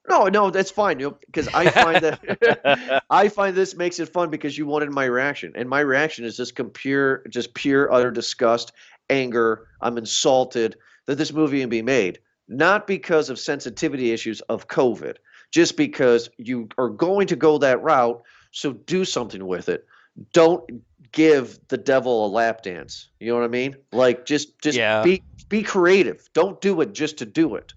No, 0.08 0.26
no, 0.26 0.50
that's 0.50 0.70
fine. 0.70 1.00
You 1.00 1.10
know, 1.10 1.18
because 1.26 1.48
I 1.48 1.68
find 1.70 2.02
that 2.02 3.04
I 3.10 3.28
find 3.28 3.56
this 3.56 3.76
makes 3.76 3.98
it 3.98 4.12
fun 4.12 4.30
because 4.30 4.56
you 4.56 4.66
wanted 4.66 4.90
my 4.90 5.04
reaction, 5.04 5.52
and 5.56 5.68
my 5.68 5.80
reaction 5.80 6.24
is 6.24 6.36
just 6.36 6.54
pure, 6.74 7.22
just 7.28 7.54
pure 7.54 7.92
utter 7.92 8.10
disgust, 8.10 8.72
anger. 9.10 9.66
I'm 9.80 9.98
insulted 9.98 10.76
that 11.06 11.16
this 11.16 11.32
movie 11.32 11.60
can 11.60 11.68
be 11.68 11.82
made 11.82 12.20
not 12.48 12.86
because 12.86 13.30
of 13.30 13.38
sensitivity 13.38 14.12
issues 14.12 14.40
of 14.42 14.68
COVID, 14.68 15.16
just 15.50 15.76
because 15.76 16.30
you 16.38 16.68
are 16.78 16.88
going 16.88 17.26
to 17.28 17.36
go 17.36 17.58
that 17.58 17.82
route. 17.82 18.22
So 18.52 18.72
do 18.72 19.04
something 19.04 19.46
with 19.46 19.68
it. 19.68 19.86
Don't 20.32 20.82
give 21.12 21.58
the 21.68 21.78
devil 21.78 22.26
a 22.26 22.28
lap 22.28 22.62
dance. 22.62 23.08
You 23.20 23.28
know 23.28 23.38
what 23.38 23.44
I 23.44 23.48
mean? 23.48 23.76
Like 23.92 24.26
just 24.26 24.60
just 24.60 24.76
yeah. 24.76 25.02
be 25.02 25.22
be 25.48 25.62
creative. 25.62 26.28
Don't 26.32 26.60
do 26.60 26.80
it 26.80 26.92
just 26.92 27.18
to 27.18 27.26
do 27.26 27.54
it. 27.54 27.72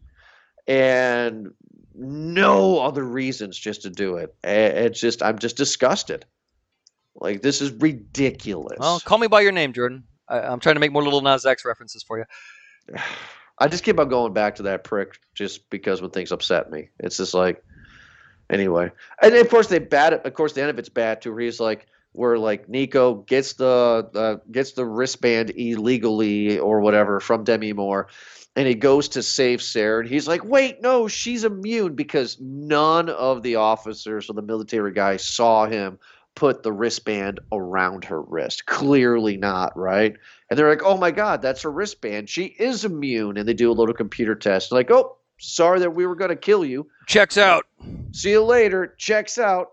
And 0.67 1.51
no 1.95 2.79
other 2.79 3.03
reasons 3.03 3.57
just 3.57 3.81
to 3.83 3.89
do 3.89 4.17
it. 4.17 4.35
It's 4.43 4.99
just 4.99 5.23
I'm 5.23 5.39
just 5.39 5.57
disgusted. 5.57 6.25
Like 7.15 7.41
this 7.41 7.61
is 7.61 7.71
ridiculous. 7.71 8.77
Well, 8.79 8.99
call 8.99 9.17
me 9.17 9.27
by 9.27 9.41
your 9.41 9.51
name, 9.51 9.73
Jordan. 9.73 10.03
I, 10.27 10.41
am 10.51 10.59
trying 10.59 10.75
to 10.75 10.79
make 10.79 10.91
more 10.91 11.03
Lil 11.03 11.21
Nas 11.21 11.45
X 11.45 11.65
references 11.65 12.03
for 12.03 12.19
you. 12.19 12.95
I 13.61 13.67
just 13.67 13.83
keep 13.83 13.99
on 13.99 14.07
going 14.07 14.31
back 14.31 14.55
to 14.55 14.63
that 14.63 14.85
prick 14.85 15.19
just 15.33 15.69
because 15.69 16.01
when 16.01 16.11
things 16.11 16.31
upset 16.31 16.71
me. 16.71 16.89
It's 16.99 17.17
just 17.17 17.33
like 17.33 17.61
Anyway, 18.49 18.91
and 19.21 19.35
of 19.35 19.49
course 19.49 19.67
they 19.67 19.77
bat 19.77 20.13
it. 20.13 20.25
Of 20.25 20.33
course, 20.33 20.53
the 20.53 20.61
end 20.61 20.71
of 20.71 20.79
it's 20.79 20.89
bad 20.89 21.21
too. 21.21 21.31
Where 21.31 21.41
he's 21.41 21.59
like, 21.59 21.85
where 22.11 22.37
like 22.37 22.67
Nico 22.67 23.15
gets 23.15 23.53
the 23.53 24.09
uh, 24.15 24.37
gets 24.51 24.71
the 24.73 24.85
wristband 24.85 25.51
illegally 25.51 26.59
or 26.59 26.81
whatever 26.81 27.19
from 27.19 27.43
Demi 27.43 27.73
Moore, 27.73 28.07
and 28.55 28.67
he 28.67 28.75
goes 28.75 29.09
to 29.09 29.23
save 29.23 29.61
Sarah, 29.61 30.01
and 30.01 30.09
he's 30.09 30.27
like, 30.27 30.43
"Wait, 30.43 30.81
no, 30.81 31.07
she's 31.07 31.43
immune," 31.43 31.95
because 31.95 32.37
none 32.39 33.09
of 33.09 33.43
the 33.43 33.55
officers 33.55 34.29
or 34.29 34.33
the 34.33 34.41
military 34.41 34.91
guys 34.91 35.23
saw 35.23 35.65
him 35.65 35.99
put 36.35 36.63
the 36.63 36.71
wristband 36.71 37.39
around 37.51 38.05
her 38.05 38.21
wrist. 38.21 38.65
Clearly 38.65 39.37
not, 39.37 39.77
right? 39.77 40.15
And 40.49 40.57
they're 40.57 40.69
like, 40.69 40.83
"Oh 40.83 40.97
my 40.97 41.11
God, 41.11 41.41
that's 41.41 41.61
her 41.61 41.71
wristband. 41.71 42.29
She 42.29 42.45
is 42.45 42.85
immune." 42.85 43.37
And 43.37 43.47
they 43.47 43.53
do 43.53 43.71
a 43.71 43.73
little 43.73 43.95
computer 43.95 44.35
test, 44.35 44.71
like, 44.71 44.89
"Oh, 44.89 45.17
sorry 45.39 45.79
that 45.79 45.93
we 45.93 46.05
were 46.05 46.15
going 46.15 46.29
to 46.29 46.35
kill 46.35 46.65
you. 46.65 46.87
Checks 47.07 47.37
out. 47.37 47.65
See 48.13 48.31
you 48.31 48.43
later." 48.43 48.95
Checks 48.97 49.37
out, 49.37 49.69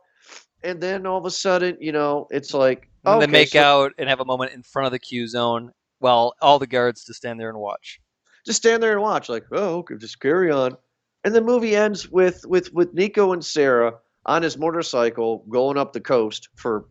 and 0.66 0.80
then 0.80 1.06
all 1.06 1.18
of 1.18 1.24
a 1.24 1.30
sudden, 1.30 1.76
you 1.80 1.92
know, 1.92 2.26
it's 2.30 2.52
like, 2.52 2.88
And 3.04 3.16
okay, 3.16 3.26
they 3.26 3.32
make 3.32 3.48
so- 3.50 3.60
out 3.62 3.92
and 3.98 4.08
have 4.08 4.20
a 4.20 4.24
moment 4.24 4.52
in 4.52 4.62
front 4.62 4.86
of 4.86 4.92
the 4.92 4.98
Q 4.98 5.26
zone 5.28 5.72
while 5.98 6.34
all 6.42 6.58
the 6.58 6.66
guards 6.66 7.04
just 7.04 7.18
stand 7.18 7.40
there 7.40 7.48
and 7.48 7.58
watch. 7.58 8.00
just 8.44 8.58
stand 8.58 8.82
there 8.82 8.92
and 8.92 9.00
watch 9.00 9.28
like 9.28 9.44
oh 9.52 9.76
okay 9.78 9.94
just 9.98 10.20
carry 10.20 10.50
on. 10.50 10.76
And 11.24 11.34
the 11.34 11.40
movie 11.40 11.74
ends 11.74 12.08
with 12.10 12.44
with 12.46 12.72
with 12.72 12.92
nico 12.94 13.32
and 13.32 13.44
sarah 13.44 13.94
on 14.26 14.42
his 14.42 14.58
motorcycle 14.58 15.44
going 15.48 15.76
up 15.78 15.92
the 15.92 16.00
coast 16.00 16.48
for 16.54 16.84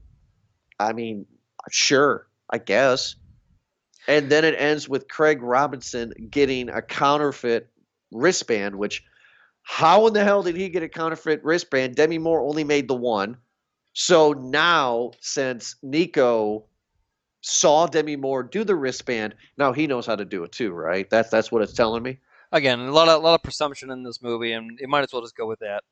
i 0.80 0.92
mean 0.92 1.26
sure 1.70 2.28
i 2.50 2.58
guess. 2.58 3.16
And 4.08 4.30
then 4.30 4.44
it 4.44 4.56
ends 4.58 4.90
with 4.90 5.08
craig 5.08 5.42
robinson 5.42 6.12
getting 6.32 6.70
a 6.70 6.82
counterfeit 6.82 7.70
wristband 8.12 8.76
which 8.76 9.04
how 9.64 10.08
in 10.08 10.14
the 10.14 10.24
hell 10.24 10.44
did 10.44 10.56
he 10.56 10.70
get 10.70 10.84
a 10.84 10.90
counterfeit 10.90 11.44
wristband? 11.44 11.96
Demi 11.96 12.18
moore 12.20 12.42
only 12.42 12.64
made 12.64 12.88
the 12.88 12.96
one 12.96 13.38
so 13.96 14.34
now 14.34 15.12
since 15.22 15.78
nico 15.82 16.66
saw 17.42 17.88
demi 17.88 18.16
moore 18.16 18.44
do 18.44 18.64
the 18.64 18.76
wristband 18.76 19.34
now 19.58 19.74
he 19.74 19.88
knows 19.88 20.06
how 20.06 20.16
to 20.16 20.26
do 20.26 20.44
it 20.44 20.52
too 20.52 20.72
right 20.72 21.10
that's 21.10 21.30
that's 21.30 21.52
what 21.52 21.64
it's 21.64 21.74
telling 21.74 22.04
me 22.04 22.20
Again, 22.56 22.80
a 22.80 22.92
lot 22.92 23.10
of 23.10 23.22
a 23.22 23.26
lot 23.26 23.36
of 23.36 23.44
presumption 23.44 23.92
in 23.92 24.04
this 24.04 24.22
movie, 24.22 24.54
and 24.54 24.80
it 24.80 24.88
might 24.88 25.02
as 25.04 25.12
well 25.12 25.22
just 25.22 25.36
go 25.36 25.46
with 25.46 25.60
that. 25.60 25.84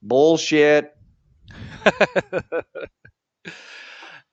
bullshit 0.00 0.94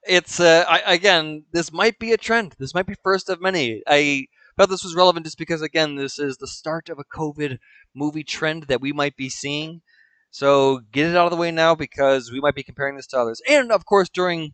it's 0.03 0.39
uh, 0.39 0.63
I, 0.67 0.93
again, 0.93 1.45
this 1.51 1.73
might 1.73 1.97
be 1.97 2.11
a 2.11 2.17
trend. 2.17 2.55
This 2.59 2.75
might 2.75 2.85
be 2.85 2.93
first 3.03 3.29
of 3.29 3.41
many. 3.41 3.81
I 3.87 4.27
thought 4.57 4.69
this 4.69 4.83
was 4.83 4.95
relevant 4.95 5.25
just 5.25 5.39
because, 5.39 5.63
again, 5.63 5.95
this 5.95 6.19
is 6.19 6.37
the 6.37 6.47
start 6.47 6.89
of 6.89 6.99
a 6.99 7.03
COVID 7.03 7.57
movie 7.95 8.23
trend 8.23 8.63
that 8.63 8.81
we 8.81 8.93
might 8.93 9.15
be 9.15 9.29
seeing. 9.29 9.81
So 10.35 10.79
get 10.91 11.07
it 11.09 11.15
out 11.15 11.25
of 11.25 11.31
the 11.31 11.37
way 11.37 11.51
now 11.51 11.75
because 11.75 12.29
we 12.31 12.41
might 12.41 12.55
be 12.55 12.63
comparing 12.63 12.97
this 12.97 13.07
to 13.07 13.17
others. 13.17 13.41
And 13.49 13.71
of 13.71 13.85
course, 13.85 14.09
during 14.09 14.53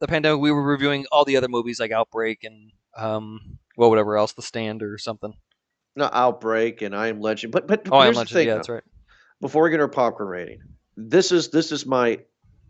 the 0.00 0.08
pandemic, 0.08 0.40
we 0.40 0.50
were 0.50 0.62
reviewing 0.64 1.06
all 1.12 1.24
the 1.24 1.36
other 1.36 1.48
movies 1.48 1.78
like 1.78 1.92
Outbreak 1.92 2.42
and 2.42 2.72
um, 2.96 3.58
well, 3.76 3.88
whatever 3.88 4.16
else, 4.16 4.32
The 4.32 4.42
Stand 4.42 4.82
or 4.82 4.98
something. 4.98 5.32
no 5.96 6.08
outbreak 6.12 6.82
and 6.82 6.96
i 6.96 7.06
am 7.08 7.20
legend 7.20 7.52
but 7.52 7.66
but 7.68 7.86
Oh, 7.90 7.98
I 7.98 8.04
here's 8.06 8.16
mentioned, 8.16 8.34
the 8.36 8.40
thing 8.40 8.48
yeah, 8.48 8.54
that's 8.54 8.68
right. 8.68 8.82
before 9.40 9.62
we 9.62 9.70
get 9.70 9.80
our 9.80 9.88
popcorn 9.88 10.28
rating 10.28 10.60
this 10.96 11.30
is 11.32 11.50
this 11.50 11.70
is 11.70 11.84
my 11.86 12.18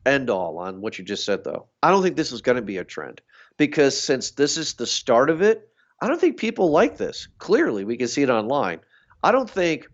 end 0.05 0.29
all 0.29 0.59
on 0.59 0.81
what 0.81 0.99
you 0.99 1.05
just 1.05 1.25
said 1.25 1.45
though 1.45 1.67
i 1.85 1.91
don't 1.91 2.03
think 2.03 2.17
this 2.17 2.33
is 2.33 2.43
going 2.43 2.57
to 2.57 2.63
be 2.73 2.79
a 2.79 2.85
trend 2.85 3.21
because 3.57 3.97
since 3.97 4.33
this 4.33 4.57
is 4.59 4.75
the 4.75 4.87
start 4.87 5.31
of 5.31 5.41
it 5.41 5.69
i 6.01 6.09
don't 6.09 6.21
think 6.21 6.37
people 6.37 6.71
like 6.71 6.97
this 6.97 7.29
clearly 7.39 7.85
we 7.85 7.97
can 7.97 8.09
see 8.09 8.23
it 8.23 8.31
online 8.31 8.81
i 9.23 9.31
don't 9.33 9.49
think 9.51 9.87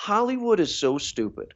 hollywood 0.00 0.60
is 0.60 0.74
so 0.74 0.96
stupid 0.96 1.52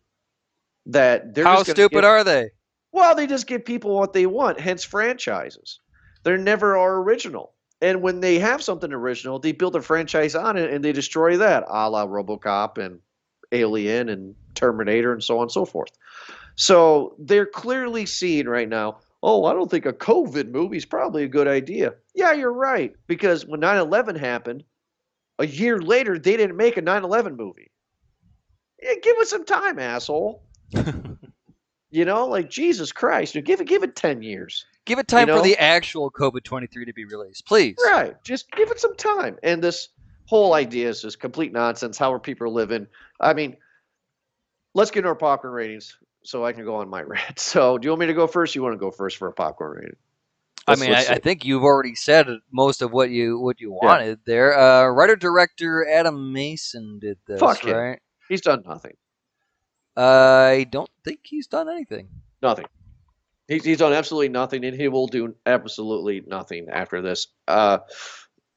that 0.84 1.34
they're 1.34 1.44
How 1.44 1.62
stupid 1.62 1.90
give- 1.90 2.04
are 2.04 2.22
they? 2.24 2.50
well, 2.92 3.14
they 3.14 3.26
just 3.26 3.46
give 3.46 3.64
people 3.64 3.96
what 3.96 4.12
they 4.12 4.26
want, 4.26 4.60
hence 4.60 4.84
franchises. 4.84 5.80
They 6.24 6.36
never 6.36 6.76
are 6.76 7.00
original. 7.02 7.54
And 7.80 8.02
when 8.02 8.20
they 8.20 8.38
have 8.38 8.62
something 8.62 8.92
original, 8.92 9.38
they 9.38 9.52
build 9.52 9.76
a 9.76 9.82
franchise 9.82 10.34
on 10.34 10.56
it 10.56 10.70
and 10.70 10.84
they 10.84 10.92
destroy 10.92 11.38
that, 11.38 11.64
a 11.68 11.88
la 11.90 12.06
Robocop 12.06 12.78
and 12.78 13.00
Alien 13.50 14.08
and 14.10 14.34
Terminator 14.54 15.12
and 15.12 15.24
so 15.24 15.38
on 15.38 15.44
and 15.44 15.52
so 15.52 15.64
forth. 15.64 15.90
So 16.56 17.16
they're 17.18 17.46
clearly 17.46 18.06
seeing 18.06 18.46
right 18.46 18.68
now, 18.68 18.98
oh, 19.22 19.44
I 19.46 19.54
don't 19.54 19.70
think 19.70 19.86
a 19.86 19.92
COVID 19.92 20.50
movie 20.50 20.76
is 20.76 20.84
probably 20.84 21.24
a 21.24 21.28
good 21.28 21.48
idea. 21.48 21.94
Yeah, 22.14 22.32
you're 22.32 22.52
right. 22.52 22.94
Because 23.06 23.44
when 23.46 23.60
9 23.60 23.78
11 23.78 24.16
happened, 24.16 24.64
a 25.38 25.46
year 25.46 25.78
later, 25.78 26.18
they 26.18 26.36
didn't 26.36 26.56
make 26.56 26.76
a 26.76 26.82
9 26.82 27.04
11 27.04 27.36
movie. 27.36 27.70
Yeah, 28.84 28.94
give 29.02 29.16
it 29.18 29.28
some 29.28 29.44
time, 29.44 29.78
asshole. 29.78 30.42
You 31.90 32.04
know, 32.04 32.26
like 32.26 32.50
Jesus 32.50 32.90
Christ, 32.90 33.34
give 33.44 33.60
it 33.60 33.68
give 33.68 33.84
it 33.84 33.94
ten 33.94 34.20
years. 34.20 34.66
Give 34.84 34.98
it 34.98 35.06
time 35.06 35.28
know? 35.28 35.36
for 35.36 35.44
the 35.44 35.56
actual 35.56 36.10
COVID 36.10 36.42
twenty 36.42 36.66
three 36.66 36.84
to 36.86 36.92
be 36.92 37.04
released, 37.04 37.46
please. 37.46 37.76
Right. 37.86 38.16
Just 38.24 38.50
give 38.50 38.72
it 38.72 38.80
some 38.80 38.96
time. 38.96 39.36
And 39.44 39.62
this 39.62 39.90
whole 40.26 40.54
idea 40.54 40.88
is 40.88 41.02
just 41.02 41.20
complete 41.20 41.52
nonsense. 41.52 41.96
How 41.96 42.12
are 42.12 42.18
people 42.18 42.52
living? 42.52 42.88
I 43.20 43.32
mean, 43.34 43.58
let's 44.74 44.90
get 44.90 45.00
into 45.00 45.10
our 45.10 45.14
popcorn 45.14 45.52
ratings 45.52 45.96
so 46.24 46.44
I 46.44 46.52
can 46.52 46.64
go 46.64 46.74
on 46.74 46.88
my 46.88 47.02
rant. 47.06 47.38
So 47.38 47.78
do 47.78 47.86
you 47.86 47.90
want 47.92 48.00
me 48.00 48.06
to 48.06 48.14
go 48.14 48.26
first? 48.26 48.56
You 48.56 48.62
want 48.64 48.72
to 48.72 48.78
go 48.78 48.90
first 48.90 49.16
for 49.16 49.28
a 49.28 49.32
popcorn 49.32 49.76
rating? 49.76 49.96
I 50.66 50.72
Let's- 50.72 50.80
mean, 50.80 50.94
I, 50.94 51.04
I 51.10 51.18
think 51.20 51.44
you've 51.44 51.62
already 51.62 51.94
said 51.94 52.26
most 52.50 52.82
of 52.82 52.90
what 52.90 53.10
you 53.10 53.38
what 53.38 53.60
you 53.60 53.70
Yeah. 53.80 53.86
wanted 53.88 54.18
there. 54.26 54.58
Uh, 54.58 54.88
Writer 54.88 55.14
director 55.14 55.86
Adam 55.88 56.32
Mason 56.32 56.98
did 56.98 57.18
this, 57.28 57.38
Fuck 57.38 57.62
him. 57.64 57.76
right? 57.76 58.00
He's 58.28 58.40
done 58.40 58.62
nothing. 58.66 58.94
I 59.96 60.66
don't 60.70 60.90
think 61.04 61.20
he's 61.22 61.46
done 61.46 61.68
anything. 61.68 62.08
Nothing. 62.42 62.66
He's, 63.48 63.64
he's 63.64 63.78
done 63.78 63.92
absolutely 63.92 64.30
nothing, 64.30 64.64
and 64.64 64.74
he 64.74 64.88
will 64.88 65.06
do 65.06 65.34
absolutely 65.46 66.22
nothing 66.26 66.68
after 66.70 67.02
this. 67.02 67.28
Uh, 67.46 67.78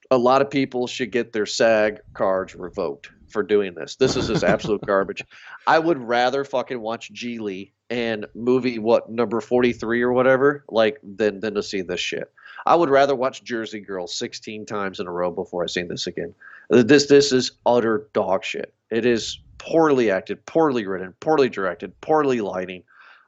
a 0.09 0.17
lot 0.17 0.41
of 0.41 0.49
people 0.49 0.87
should 0.87 1.11
get 1.11 1.33
their 1.33 1.45
SAG 1.45 1.99
cards 2.13 2.55
revoked 2.55 3.11
for 3.27 3.43
doing 3.43 3.73
this. 3.75 3.95
This 3.97 4.15
is 4.15 4.27
just 4.27 4.43
absolute 4.43 4.81
garbage. 4.85 5.23
I 5.65 5.79
would 5.79 5.99
rather 5.99 6.45
fucking 6.45 6.79
watch 6.79 7.13
Geely 7.13 7.71
and 7.89 8.25
movie 8.33 8.79
what 8.79 9.09
number 9.09 9.41
forty 9.41 9.73
three 9.73 10.01
or 10.01 10.13
whatever, 10.13 10.63
like 10.69 10.99
than 11.03 11.39
than 11.41 11.55
to 11.55 11.63
see 11.63 11.81
this 11.81 11.99
shit. 11.99 12.31
I 12.65 12.75
would 12.75 12.89
rather 12.89 13.15
watch 13.15 13.43
Jersey 13.43 13.81
Girl 13.81 14.07
sixteen 14.07 14.65
times 14.65 14.99
in 14.99 15.07
a 15.07 15.11
row 15.11 15.31
before 15.31 15.63
I 15.63 15.67
see 15.67 15.83
this 15.83 16.07
again. 16.07 16.33
This 16.69 17.07
this 17.07 17.31
is 17.31 17.51
utter 17.65 18.07
dog 18.13 18.43
shit. 18.43 18.73
It 18.89 19.05
is 19.05 19.39
poorly 19.57 20.11
acted, 20.11 20.45
poorly 20.45 20.85
written, 20.85 21.13
poorly 21.19 21.49
directed, 21.49 21.99
poorly 22.01 22.41
lighting. 22.41 22.83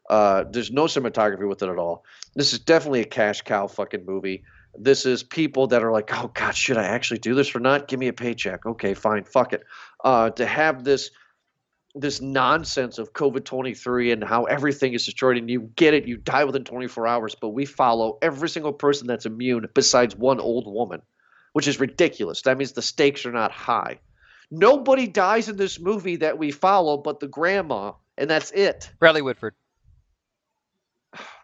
Uh, 0.10 0.44
there's 0.50 0.72
no 0.72 0.86
cinematography 0.86 1.48
with 1.48 1.62
it 1.62 1.70
at 1.70 1.78
all. 1.78 2.04
This 2.36 2.54
is 2.54 2.60
definitely 2.60 3.02
a 3.02 3.06
cash 3.06 3.42
cow 3.42 3.68
fucking 3.68 4.06
movie. 4.06 4.44
This 4.78 5.06
is 5.06 5.24
people 5.24 5.68
that 5.68 5.84
are 5.84 5.92
like, 5.92 6.10
oh 6.14 6.32
God, 6.34 6.56
should 6.56 6.78
I 6.78 6.84
actually 6.84 7.20
do 7.20 7.36
this 7.36 7.56
or 7.56 7.60
not? 7.60 7.88
Give 7.88 8.00
me 8.00 8.08
a 8.08 8.14
paycheck. 8.14 8.66
Okay, 8.66 8.94
fine, 8.94 9.24
fuck 9.24 9.54
it. 9.54 9.64
Uh, 10.04 10.30
to 10.32 10.46
have 10.46 10.84
this 10.84 11.12
this 11.96 12.22
nonsense 12.22 13.00
of 13.00 13.14
COVID 13.14 13.46
twenty 13.46 13.74
three 13.74 14.12
and 14.12 14.24
how 14.24 14.44
everything 14.46 14.94
is 14.94 15.06
destroyed 15.06 15.38
and 15.38 15.50
you 15.50 15.62
get 15.76 15.96
it, 15.96 16.08
you 16.08 16.18
die 16.18 16.44
within 16.44 16.64
twenty 16.64 16.88
four 16.88 17.08
hours, 17.08 17.36
but 17.40 17.50
we 17.50 17.66
follow 17.66 18.20
every 18.22 18.48
single 18.48 18.74
person 18.74 19.08
that's 19.08 19.26
immune 19.26 19.68
besides 19.74 20.16
one 20.16 20.40
old 20.40 20.72
woman, 20.72 21.02
which 21.54 21.68
is 21.68 21.80
ridiculous. 21.80 22.44
That 22.44 22.58
means 22.58 22.74
the 22.74 22.82
stakes 22.84 23.26
are 23.26 23.32
not 23.32 23.52
high. 23.52 24.00
Nobody 24.52 25.08
dies 25.08 25.50
in 25.50 25.58
this 25.58 25.80
movie 25.80 26.18
that 26.18 26.38
we 26.38 26.52
follow 26.52 26.98
but 26.98 27.20
the 27.20 27.28
grandma, 27.28 27.94
and 28.18 28.30
that's 28.30 28.52
it. 28.52 28.92
Bradley 29.00 29.22
Whitford 29.22 29.54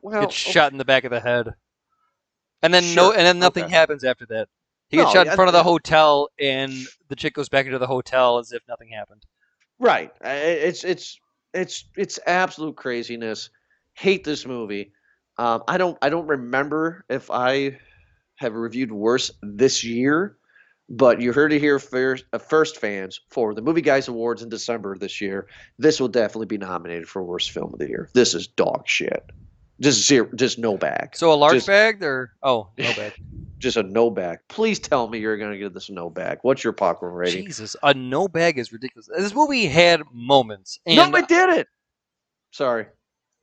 Well, 0.02 0.22
gets 0.22 0.34
shot 0.34 0.72
in 0.72 0.78
the 0.78 0.86
back 0.86 1.04
of 1.04 1.12
the 1.12 1.20
head, 1.20 1.54
and 2.62 2.74
then 2.74 2.96
no, 2.96 3.12
and 3.12 3.22
then 3.22 3.40
nothing 3.40 3.66
okay. 3.66 3.74
happens 3.74 4.04
after 4.04 4.26
that. 4.28 4.48
He 4.90 4.98
gets 4.98 5.10
No, 5.10 5.14
shot 5.14 5.28
in 5.28 5.36
front 5.36 5.50
of 5.50 5.54
the 5.54 5.64
hotel, 5.64 6.30
and 6.40 6.74
the 7.10 7.16
chick 7.16 7.34
goes 7.34 7.50
back 7.50 7.66
into 7.66 7.80
the 7.80 7.88
hotel 7.88 8.38
as 8.38 8.52
if 8.52 8.62
nothing 8.68 8.90
happened. 8.90 9.24
Right. 9.80 10.12
It's 10.24 10.84
it's 10.84 11.20
it's 11.54 11.86
it's 11.98 12.20
absolute 12.26 12.76
craziness. 12.76 13.50
Hate 13.94 14.24
this 14.24 14.46
movie. 14.46 14.94
Um, 15.38 15.64
I 15.68 15.78
don't 15.78 15.98
I 16.02 16.10
don't 16.10 16.28
remember 16.28 17.06
if 17.10 17.30
I 17.32 17.78
have 18.36 18.54
reviewed 18.54 18.92
worse 18.92 19.32
this 19.42 19.84
year, 19.84 20.38
but 20.90 21.22
you 21.22 21.34
heard 21.34 21.52
it 21.54 21.60
here 21.60 21.80
first, 21.80 22.26
uh, 22.34 22.38
first 22.38 22.78
fans 22.78 23.20
for 23.30 23.54
the 23.54 23.62
Movie 23.62 23.82
Guys 23.82 24.08
Awards 24.08 24.44
in 24.44 24.50
December 24.50 24.98
this 24.98 25.20
year. 25.22 25.48
This 25.80 26.00
will 26.00 26.08
definitely 26.08 26.48
be 26.48 26.58
nominated 26.58 27.08
for 27.08 27.24
worst 27.24 27.52
film 27.52 27.74
of 27.74 27.80
the 27.80 27.88
year. 27.88 28.10
This 28.14 28.34
is 28.34 28.48
dog 28.48 28.88
shit. 28.88 29.24
Just 29.82 30.08
zero, 30.08 30.30
just 30.36 30.58
no 30.58 30.78
bag. 30.78 31.16
So 31.16 31.34
a 31.34 31.36
large 31.36 31.56
Just- 31.56 31.68
bag, 31.68 32.02
or 32.04 32.32
oh, 32.44 32.70
no 32.78 32.94
bag. 32.94 33.14
Just 33.58 33.78
a 33.78 33.84
no 33.84 34.12
bag. 34.12 34.40
Please 34.50 34.80
tell 34.80 35.08
me 35.08 35.18
you're 35.18 35.38
gonna 35.38 35.58
give 35.58 35.74
this 35.74 35.88
a 35.88 35.94
no 35.94 36.10
bag. 36.10 36.40
What's 36.42 36.64
your 36.64 36.74
popcorn 36.74 37.14
rating? 37.14 37.46
Jesus, 37.46 37.76
a 37.82 37.94
no 37.94 38.28
bag 38.28 38.60
is 38.60 38.72
ridiculous. 38.72 39.08
This 39.18 39.34
movie 39.34 39.66
had 39.66 40.02
moments, 40.12 40.78
and 40.86 40.98
no, 40.98 41.18
it 41.18 41.28
did 41.30 41.50
it. 41.50 41.68
Sorry. 42.52 42.86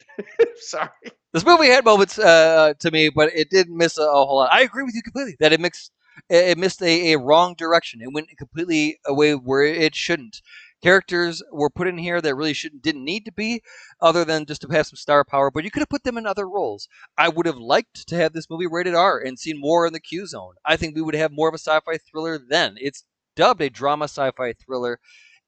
Sorry. 0.57 0.91
This 1.33 1.47
movie 1.47 1.69
had 1.69 1.85
moments 1.85 2.19
uh, 2.19 2.75
to 2.79 2.91
me, 2.91 3.09
but 3.09 3.35
it 3.35 3.49
didn't 3.49 3.77
miss 3.77 3.97
a, 3.97 4.03
a 4.03 4.27
whole 4.27 4.37
lot. 4.37 4.53
I 4.53 4.61
agree 4.61 4.85
with 4.85 4.95
you 4.95 5.03
completely 5.03 5.37
that 5.41 5.53
it 5.53 5.61
mixed 5.61 5.91
it 6.29 6.51
it 6.51 6.59
missed 6.59 6.83
a, 6.83 7.13
a 7.13 7.19
wrong 7.19 7.55
direction. 7.57 8.01
It 8.03 8.13
went 8.13 8.29
completely 8.39 8.99
away 9.07 9.33
where 9.35 9.65
it 9.65 9.95
shouldn't. 9.95 10.43
characters 10.83 11.43
were 11.53 11.71
put 11.71 11.87
in 11.87 11.97
here 11.97 12.21
that 12.21 12.35
really 12.35 12.53
shouldn't 12.53 12.83
didn't 12.83 13.05
need 13.05 13.25
to 13.25 13.33
be, 13.33 13.63
other 14.01 14.25
than 14.25 14.45
just 14.45 14.61
to 14.63 14.69
have 14.69 14.87
some 14.87 14.97
star 14.97 15.25
power. 15.25 15.51
But 15.51 15.65
you 15.65 15.71
could 15.71 15.81
have 15.81 15.89
put 15.89 16.05
them 16.05 16.19
in 16.19 16.27
other 16.27 16.49
roles. 16.49 16.89
I 17.17 17.29
would 17.29 17.47
have 17.47 17.57
liked 17.57 18.09
to 18.09 18.17
have 18.17 18.33
this 18.33 18.51
movie 18.51 18.67
rated 18.67 18.95
R 18.95 19.19
and 19.19 19.39
seen 19.39 19.61
more 19.61 19.87
in 19.87 19.93
the 19.93 20.01
Q 20.01 20.27
zone. 20.27 20.55
I 20.65 20.77
think 20.77 20.95
we 20.95 21.03
would 21.03 21.15
have 21.15 21.33
more 21.33 21.49
of 21.49 21.55
a 21.55 21.59
sci-fi 21.59 21.99
thriller 21.99 22.39
then. 22.39 22.77
It's 22.81 23.05
dubbed 23.37 23.61
a 23.63 23.71
drama 23.71 24.05
sci-fi 24.05 24.53
thriller. 24.55 24.99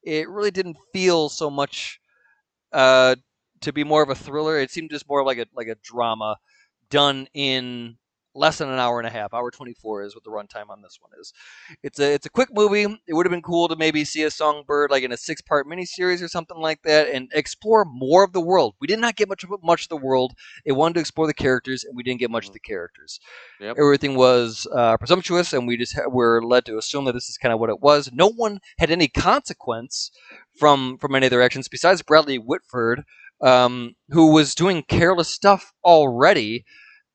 It 0.03 0.29
really 0.29 0.51
didn't 0.51 0.77
feel 0.93 1.29
so 1.29 1.49
much 1.49 1.99
uh, 2.71 3.15
to 3.61 3.73
be 3.73 3.83
more 3.83 4.03
of 4.03 4.09
a 4.09 4.15
thriller. 4.15 4.57
It 4.57 4.71
seemed 4.71 4.91
just 4.91 5.09
more 5.09 5.23
like 5.23 5.37
a 5.37 5.45
like 5.53 5.67
a 5.67 5.75
drama 5.83 6.37
done 6.89 7.27
in 7.33 7.97
less 8.35 8.57
than 8.57 8.69
an 8.69 8.77
hour 8.77 8.99
and 8.99 9.07
a 9.07 9.11
half. 9.11 9.33
Hour 9.33 9.49
24 9.49 10.03
is 10.03 10.15
what 10.15 10.23
the 10.23 10.29
runtime 10.29 10.69
on 10.69 10.81
this 10.81 10.99
one 11.01 11.11
is. 11.19 11.33
It's 11.81 11.99
a 11.99 12.13
it's 12.13 12.25
a 12.25 12.29
quick 12.29 12.49
movie. 12.53 12.83
It 13.07 13.13
would 13.13 13.25
have 13.25 13.31
been 13.31 13.41
cool 13.41 13.67
to 13.67 13.75
maybe 13.75 14.03
see 14.05 14.23
a 14.23 14.31
Songbird 14.31 14.91
like 14.91 15.03
in 15.03 15.11
a 15.11 15.17
six 15.17 15.41
part 15.41 15.67
miniseries 15.67 16.21
or 16.21 16.27
something 16.27 16.57
like 16.57 16.81
that 16.83 17.09
and 17.09 17.29
explore 17.33 17.85
more 17.85 18.23
of 18.23 18.33
the 18.33 18.41
world. 18.41 18.75
We 18.79 18.87
did 18.87 18.99
not 18.99 19.15
get 19.15 19.29
much 19.29 19.43
of 19.43 19.51
much 19.63 19.83
of 19.83 19.89
the 19.89 19.97
world. 19.97 20.33
It 20.65 20.73
wanted 20.73 20.95
to 20.95 20.99
explore 20.99 21.27
the 21.27 21.33
characters, 21.33 21.83
and 21.83 21.95
we 21.95 22.03
didn't 22.03 22.19
get 22.19 22.29
much 22.29 22.47
of 22.47 22.53
the 22.53 22.59
characters. 22.59 23.19
Yep. 23.59 23.77
Everything 23.79 24.15
was 24.15 24.67
uh, 24.73 24.97
presumptuous, 24.97 25.53
and 25.53 25.67
we 25.67 25.77
just 25.77 25.95
ha- 25.95 26.09
were 26.09 26.43
led 26.43 26.65
to 26.65 26.77
assume 26.77 27.05
that 27.05 27.13
this 27.13 27.29
is 27.29 27.37
kind 27.37 27.53
of 27.53 27.59
what 27.59 27.69
it 27.69 27.81
was. 27.81 28.11
No 28.13 28.29
one 28.29 28.59
had 28.77 28.91
any 28.91 29.07
consequence 29.07 30.11
from 30.59 30.97
from 30.97 31.15
any 31.15 31.27
of 31.27 31.29
their 31.31 31.41
actions 31.41 31.67
besides 31.67 32.01
Bradley 32.01 32.37
Whitford, 32.37 33.03
um, 33.41 33.95
who 34.09 34.31
was 34.31 34.55
doing 34.55 34.83
careless 34.83 35.29
stuff 35.29 35.73
already 35.83 36.65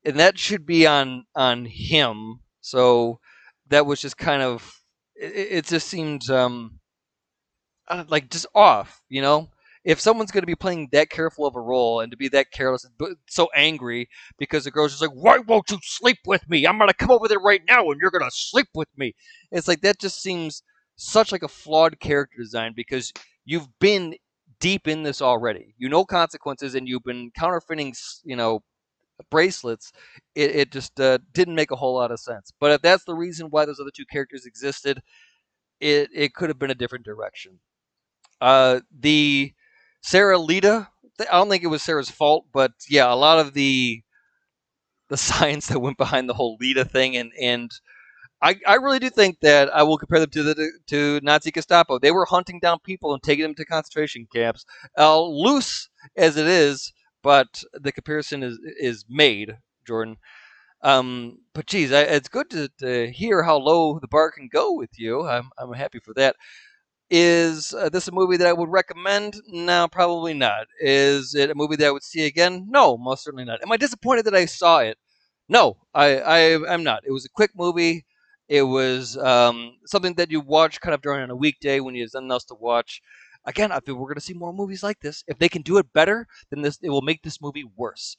and 0.05 0.19
that 0.19 0.37
should 0.39 0.65
be 0.65 0.87
on 0.87 1.25
on 1.35 1.65
him. 1.65 2.39
So 2.61 3.19
that 3.69 3.85
was 3.85 4.01
just 4.01 4.17
kind 4.17 4.41
of 4.41 4.81
it, 5.15 5.47
it 5.51 5.65
just 5.65 5.87
seemed 5.87 6.29
um 6.29 6.79
uh, 7.87 8.03
like 8.07 8.29
just 8.29 8.45
off, 8.55 9.01
you 9.09 9.21
know. 9.21 9.49
If 9.83 9.99
someone's 9.99 10.29
going 10.29 10.43
to 10.43 10.47
be 10.47 10.55
playing 10.55 10.89
that 10.91 11.09
careful 11.09 11.47
of 11.47 11.55
a 11.55 11.59
role 11.59 12.01
and 12.01 12.11
to 12.11 12.17
be 12.17 12.27
that 12.29 12.51
careless, 12.51 12.85
but 12.99 13.13
so 13.27 13.49
angry 13.55 14.07
because 14.37 14.63
the 14.63 14.71
girl's 14.71 14.91
just 14.91 15.01
like, 15.01 15.11
"Why 15.11 15.39
won't 15.39 15.71
you 15.71 15.79
sleep 15.81 16.19
with 16.27 16.47
me? 16.47 16.67
I'm 16.67 16.77
going 16.77 16.87
to 16.89 16.93
come 16.93 17.09
over 17.09 17.27
there 17.27 17.39
right 17.39 17.61
now, 17.67 17.89
and 17.89 17.99
you're 17.99 18.11
going 18.11 18.23
to 18.23 18.29
sleep 18.31 18.67
with 18.75 18.89
me." 18.95 19.13
It's 19.51 19.67
like 19.67 19.81
that 19.81 19.99
just 19.99 20.21
seems 20.21 20.61
such 20.97 21.31
like 21.31 21.41
a 21.41 21.47
flawed 21.47 21.99
character 21.99 22.37
design 22.37 22.73
because 22.75 23.11
you've 23.43 23.67
been 23.79 24.15
deep 24.59 24.87
in 24.87 25.01
this 25.01 25.19
already. 25.19 25.73
You 25.79 25.89
know 25.89 26.05
consequences, 26.05 26.75
and 26.75 26.87
you've 26.87 27.03
been 27.03 27.31
counterfeiting, 27.35 27.95
you 28.23 28.35
know, 28.35 28.61
bracelets, 29.29 29.91
it, 30.35 30.55
it 30.55 30.71
just 30.71 30.99
uh, 30.99 31.19
didn't 31.33 31.55
make 31.55 31.71
a 31.71 31.75
whole 31.75 31.95
lot 31.95 32.11
of 32.11 32.19
sense. 32.19 32.51
But 32.59 32.71
if 32.71 32.81
that's 32.81 33.03
the 33.05 33.15
reason 33.15 33.47
why 33.49 33.65
those 33.65 33.79
other 33.79 33.91
two 33.93 34.05
characters 34.05 34.45
existed, 34.45 35.01
it, 35.79 36.09
it 36.13 36.33
could 36.33 36.49
have 36.49 36.59
been 36.59 36.71
a 36.71 36.75
different 36.75 37.05
direction. 37.05 37.59
Uh, 38.41 38.81
the 38.97 39.53
Sarah 40.01 40.37
Lita, 40.37 40.89
I 41.19 41.25
don't 41.25 41.49
think 41.49 41.63
it 41.63 41.67
was 41.67 41.83
Sarah's 41.83 42.09
fault, 42.11 42.45
but 42.53 42.71
yeah, 42.89 43.11
a 43.11 43.15
lot 43.15 43.39
of 43.39 43.53
the 43.53 44.03
the 45.09 45.17
science 45.17 45.67
that 45.67 45.79
went 45.79 45.97
behind 45.97 46.29
the 46.29 46.33
whole 46.33 46.57
Lita 46.59 46.85
thing, 46.85 47.15
and 47.17 47.31
and 47.39 47.71
I, 48.41 48.57
I 48.67 48.75
really 48.75 48.99
do 48.99 49.09
think 49.09 49.39
that 49.41 49.73
I 49.75 49.83
will 49.83 49.97
compare 49.97 50.19
them 50.19 50.31
to 50.31 50.43
the 50.43 50.71
to 50.87 51.19
Nazi 51.23 51.51
Gestapo. 51.51 51.99
They 51.99 52.11
were 52.11 52.25
hunting 52.25 52.59
down 52.59 52.79
people 52.83 53.13
and 53.13 53.23
taking 53.23 53.43
them 53.43 53.55
to 53.55 53.65
concentration 53.65 54.27
camps. 54.33 54.65
Uh, 54.97 55.21
loose 55.21 55.89
as 56.17 56.37
it 56.37 56.47
is, 56.47 56.93
but 57.23 57.63
the 57.73 57.91
comparison 57.91 58.43
is 58.43 58.59
is 58.79 59.05
made, 59.09 59.57
Jordan. 59.87 60.17
Um, 60.83 61.39
but 61.53 61.67
geez, 61.67 61.91
I, 61.91 62.01
it's 62.01 62.29
good 62.29 62.49
to, 62.51 62.69
to 62.79 63.11
hear 63.11 63.43
how 63.43 63.57
low 63.57 63.99
the 63.99 64.07
bar 64.07 64.31
can 64.31 64.49
go 64.51 64.73
with 64.73 64.91
you. 64.97 65.27
I'm 65.27 65.49
I'm 65.57 65.73
happy 65.73 65.99
for 65.99 66.13
that. 66.15 66.35
Is 67.09 67.73
uh, 67.73 67.89
this 67.89 68.07
a 68.07 68.11
movie 68.11 68.37
that 68.37 68.47
I 68.47 68.53
would 68.53 68.69
recommend? 68.69 69.35
No, 69.47 69.87
probably 69.91 70.33
not. 70.33 70.67
Is 70.79 71.35
it 71.35 71.49
a 71.51 71.55
movie 71.55 71.75
that 71.75 71.87
I 71.87 71.91
would 71.91 72.03
see 72.03 72.25
again? 72.25 72.67
No, 72.69 72.97
most 72.97 73.23
certainly 73.25 73.43
not. 73.45 73.61
Am 73.61 73.71
I 73.71 73.77
disappointed 73.77 74.25
that 74.25 74.35
I 74.35 74.45
saw 74.45 74.79
it? 74.79 74.97
No, 75.49 75.77
I, 75.93 76.19
I 76.19 76.37
am 76.73 76.83
not. 76.83 77.03
It 77.05 77.11
was 77.11 77.25
a 77.25 77.29
quick 77.29 77.51
movie. 77.55 78.05
It 78.47 78.63
was 78.63 79.17
um, 79.17 79.77
something 79.85 80.13
that 80.15 80.31
you 80.31 80.39
watch 80.39 80.79
kind 80.79 80.93
of 80.95 81.01
during 81.01 81.29
a 81.29 81.35
weekday 81.35 81.81
when 81.81 81.95
you 81.95 82.03
have 82.03 82.11
nothing 82.13 82.31
else 82.31 82.45
to 82.45 82.55
watch. 82.55 83.01
Again, 83.45 83.71
I 83.71 83.79
feel 83.79 83.95
we're 83.95 84.07
going 84.07 84.15
to 84.15 84.21
see 84.21 84.33
more 84.33 84.53
movies 84.53 84.83
like 84.83 84.99
this. 84.99 85.23
If 85.27 85.39
they 85.39 85.49
can 85.49 85.61
do 85.63 85.77
it 85.77 85.93
better, 85.93 86.27
then 86.49 86.61
this 86.61 86.79
it 86.81 86.89
will 86.89 87.01
make 87.01 87.23
this 87.23 87.41
movie 87.41 87.65
worse. 87.75 88.15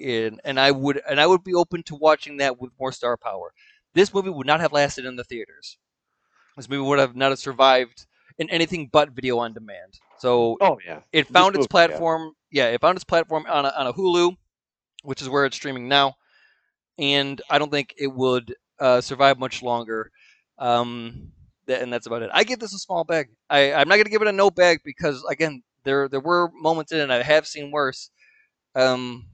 And, 0.00 0.40
and 0.44 0.60
I 0.60 0.70
would 0.70 1.00
and 1.08 1.20
I 1.20 1.26
would 1.26 1.42
be 1.42 1.54
open 1.54 1.82
to 1.84 1.96
watching 1.96 2.36
that 2.36 2.60
with 2.60 2.70
more 2.78 2.92
star 2.92 3.16
power. 3.16 3.52
This 3.94 4.14
movie 4.14 4.30
would 4.30 4.46
not 4.46 4.60
have 4.60 4.72
lasted 4.72 5.04
in 5.04 5.16
the 5.16 5.24
theaters. 5.24 5.76
This 6.56 6.68
movie 6.68 6.82
would 6.86 7.00
have 7.00 7.16
not 7.16 7.30
have 7.30 7.38
survived 7.40 8.06
in 8.38 8.48
anything 8.50 8.88
but 8.92 9.10
video 9.10 9.38
on 9.38 9.52
demand. 9.52 9.98
So 10.18 10.56
Oh 10.60 10.78
yeah. 10.86 11.00
it 11.12 11.26
found 11.26 11.54
movie, 11.54 11.64
its 11.64 11.68
yeah. 11.70 11.88
platform. 11.88 12.32
Yeah. 12.50 12.66
it 12.68 12.80
found 12.80 12.96
its 12.96 13.04
platform 13.04 13.46
on 13.48 13.64
a, 13.66 13.72
on 13.76 13.86
a 13.88 13.92
Hulu, 13.92 14.36
which 15.02 15.20
is 15.22 15.28
where 15.28 15.44
it's 15.46 15.56
streaming 15.56 15.88
now. 15.88 16.14
And 16.98 17.40
I 17.50 17.58
don't 17.58 17.70
think 17.70 17.94
it 17.98 18.12
would 18.12 18.54
uh, 18.78 19.00
survive 19.00 19.38
much 19.38 19.62
longer. 19.62 20.10
Um, 20.58 21.32
th- 21.70 21.82
and 21.82 21.92
that's 21.92 22.06
about 22.06 22.22
it. 22.22 22.30
I 22.32 22.44
give 22.44 22.58
this 22.58 22.74
a 22.74 22.78
small 22.78 23.04
bag. 23.04 23.28
I, 23.48 23.72
I'm 23.72 23.88
not 23.88 23.94
going 23.96 24.04
to 24.04 24.10
give 24.10 24.22
it 24.22 24.28
a 24.28 24.32
no 24.32 24.50
bag 24.50 24.80
because 24.84 25.24
again, 25.30 25.62
there 25.84 26.08
there 26.08 26.20
were 26.20 26.50
moments 26.52 26.92
in 26.92 26.98
it 27.00 27.10
I 27.10 27.22
have 27.22 27.46
seen 27.46 27.70
worse. 27.70 28.10
Um, 28.74 29.26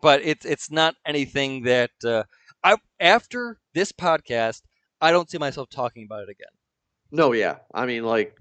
but 0.00 0.22
it's 0.22 0.44
it's 0.44 0.70
not 0.70 0.94
anything 1.06 1.62
that 1.64 1.90
uh, 2.04 2.24
I 2.62 2.76
after 3.00 3.58
this 3.74 3.92
podcast 3.92 4.62
I 5.00 5.10
don't 5.10 5.28
see 5.28 5.38
myself 5.38 5.68
talking 5.68 6.04
about 6.04 6.22
it 6.22 6.28
again. 6.28 6.46
No, 7.10 7.32
yeah. 7.32 7.56
I 7.74 7.86
mean, 7.86 8.04
like, 8.04 8.36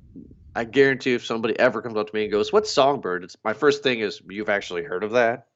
I 0.56 0.64
guarantee 0.64 1.14
if 1.14 1.26
somebody 1.26 1.58
ever 1.60 1.82
comes 1.82 1.98
up 1.98 2.08
to 2.08 2.16
me 2.16 2.24
and 2.24 2.32
goes, 2.32 2.54
"What's 2.54 2.72
Songbird?" 2.72 3.24
It's 3.24 3.36
my 3.44 3.54
first 3.54 3.84
thing 3.84 4.00
is, 4.00 4.22
"You've 4.30 4.50
actually 4.50 4.84
heard 4.84 5.04
of 5.04 5.12
that?" 5.12 5.48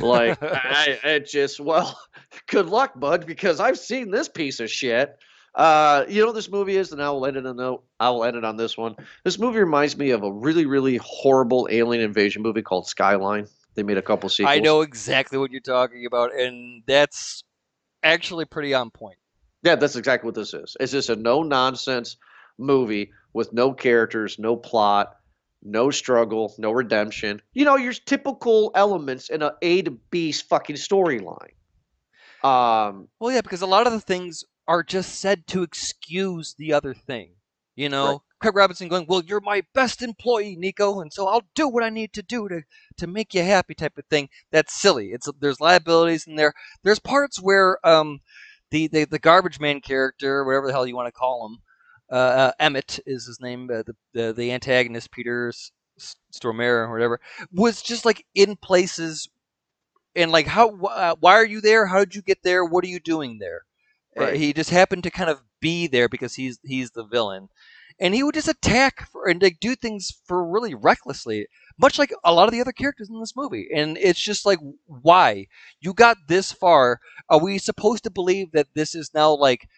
Like, 0.00 0.38
I, 0.42 0.98
it 1.04 1.28
just, 1.28 1.60
well, 1.60 1.98
good 2.46 2.68
luck, 2.68 2.98
bud, 2.98 3.26
because 3.26 3.60
I've 3.60 3.78
seen 3.78 4.10
this 4.10 4.28
piece 4.28 4.60
of 4.60 4.70
shit. 4.70 5.16
Uh, 5.54 6.04
you 6.08 6.20
know 6.20 6.26
what 6.26 6.34
this 6.34 6.50
movie 6.50 6.76
is, 6.76 6.92
and 6.92 7.00
I 7.00 7.10
will 7.10 7.26
end 7.26 7.36
it 7.36 7.46
on 7.46 7.56
the, 7.56 7.76
I 8.00 8.10
will 8.10 8.24
end 8.24 8.36
it 8.36 8.44
on 8.44 8.56
this 8.56 8.76
one. 8.76 8.96
This 9.22 9.38
movie 9.38 9.60
reminds 9.60 9.96
me 9.96 10.10
of 10.10 10.22
a 10.24 10.32
really, 10.32 10.66
really 10.66 10.96
horrible 10.96 11.68
alien 11.70 12.02
invasion 12.02 12.42
movie 12.42 12.62
called 12.62 12.88
Skyline. 12.88 13.46
They 13.76 13.84
made 13.84 13.98
a 13.98 14.02
couple 14.02 14.28
sequels. 14.28 14.56
I 14.56 14.58
know 14.60 14.80
exactly 14.80 15.38
what 15.38 15.52
you're 15.52 15.60
talking 15.60 16.06
about, 16.06 16.34
and 16.34 16.82
that's 16.86 17.44
actually 18.02 18.44
pretty 18.46 18.74
on 18.74 18.90
point. 18.90 19.16
Yeah, 19.62 19.76
that's 19.76 19.96
exactly 19.96 20.26
what 20.26 20.34
this 20.34 20.54
is. 20.54 20.76
It's 20.80 20.92
just 20.92 21.08
a 21.08 21.16
no 21.16 21.42
nonsense 21.42 22.16
movie 22.58 23.12
with 23.32 23.52
no 23.52 23.72
characters, 23.72 24.38
no 24.38 24.56
plot, 24.56 25.14
no 25.62 25.90
struggle, 25.90 26.54
no 26.58 26.70
redemption. 26.70 27.40
You 27.52 27.64
know, 27.64 27.76
your 27.76 27.92
typical 27.92 28.72
elements 28.74 29.30
in 29.30 29.42
a 29.42 29.54
A 29.62 29.82
to 29.82 29.92
B 30.10 30.32
fucking 30.32 30.76
storyline. 30.76 31.52
Um, 32.42 33.08
Well, 33.18 33.32
yeah, 33.32 33.40
because 33.40 33.62
a 33.62 33.66
lot 33.66 33.86
of 33.86 33.92
the 33.94 34.00
things 34.00 34.44
are 34.66 34.82
just 34.82 35.14
said 35.20 35.46
to 35.48 35.62
excuse 35.62 36.54
the 36.56 36.72
other 36.72 36.94
thing. 36.94 37.34
You 37.76 37.88
know, 37.88 38.06
Right. 38.06 38.20
Craig 38.40 38.56
Robinson 38.56 38.88
going, 38.88 39.06
"Well, 39.08 39.24
you're 39.24 39.40
my 39.40 39.62
best 39.74 40.02
employee, 40.02 40.54
Nico, 40.56 41.00
and 41.00 41.12
so 41.12 41.26
I'll 41.26 41.42
do 41.54 41.68
what 41.68 41.82
I 41.82 41.90
need 41.90 42.12
to 42.12 42.22
do 42.22 42.48
to 42.48 42.62
to 42.98 43.06
make 43.06 43.34
you 43.34 43.42
happy," 43.42 43.74
type 43.74 43.98
of 43.98 44.04
thing. 44.06 44.28
That's 44.52 44.80
silly. 44.80 45.12
It's 45.12 45.28
there's 45.40 45.60
liabilities 45.60 46.26
in 46.26 46.36
there. 46.36 46.52
There's 46.82 47.00
parts 47.00 47.40
where 47.42 47.84
um, 47.86 48.20
the 48.70 48.86
the, 48.88 49.04
the 49.04 49.18
garbage 49.18 49.58
man 49.58 49.80
character, 49.80 50.44
whatever 50.44 50.66
the 50.68 50.72
hell 50.72 50.86
you 50.86 50.94
want 50.94 51.08
to 51.08 51.12
call 51.12 51.46
him, 51.46 51.58
uh, 52.12 52.14
uh, 52.14 52.52
Emmett 52.60 53.00
is 53.06 53.26
his 53.26 53.40
name, 53.40 53.70
uh, 53.72 53.82
the, 53.82 53.96
the 54.12 54.32
the 54.32 54.52
antagonist, 54.52 55.10
Peter 55.10 55.52
Stormare 56.32 56.86
or 56.86 56.92
whatever, 56.92 57.20
was 57.52 57.82
just 57.82 58.04
like 58.04 58.24
in 58.34 58.56
places 58.56 59.28
and 60.14 60.30
like 60.30 60.46
how 60.46 60.76
uh, 60.84 61.14
why 61.20 61.34
are 61.34 61.46
you 61.46 61.60
there 61.60 61.86
how 61.86 61.98
did 62.00 62.14
you 62.14 62.22
get 62.22 62.42
there 62.42 62.64
what 62.64 62.84
are 62.84 62.88
you 62.88 63.00
doing 63.00 63.38
there 63.38 63.62
Uh, 64.18 64.24
right. 64.24 64.36
he 64.36 64.52
just 64.52 64.70
happened 64.70 65.02
to 65.04 65.10
kind 65.10 65.30
of 65.30 65.42
be 65.60 65.86
there 65.86 66.08
because 66.08 66.34
he's 66.34 66.58
he's 66.62 66.90
the 66.92 67.04
villain. 67.04 67.48
And 68.00 68.12
he 68.12 68.24
would 68.24 68.34
just 68.34 68.48
attack 68.48 69.08
for, 69.08 69.28
and 69.28 69.40
like 69.40 69.60
do 69.60 69.76
things 69.76 70.12
for 70.26 70.44
really 70.44 70.74
recklessly 70.74 71.46
much 71.78 71.98
like 71.98 72.12
a 72.24 72.32
lot 72.32 72.48
of 72.48 72.52
the 72.52 72.60
other 72.60 72.72
characters 72.72 73.08
in 73.08 73.20
this 73.20 73.36
movie. 73.36 73.68
And 73.74 73.96
it's 73.98 74.20
just 74.20 74.44
like 74.46 74.58
why? 74.86 75.46
You 75.80 75.94
got 75.94 76.16
this 76.28 76.52
far. 76.52 77.00
Are 77.28 77.40
we 77.40 77.58
supposed 77.58 78.04
to 78.04 78.10
believe 78.10 78.52
that 78.52 78.68
this 78.74 78.94
is 78.94 79.10
now 79.14 79.34
like 79.34 79.68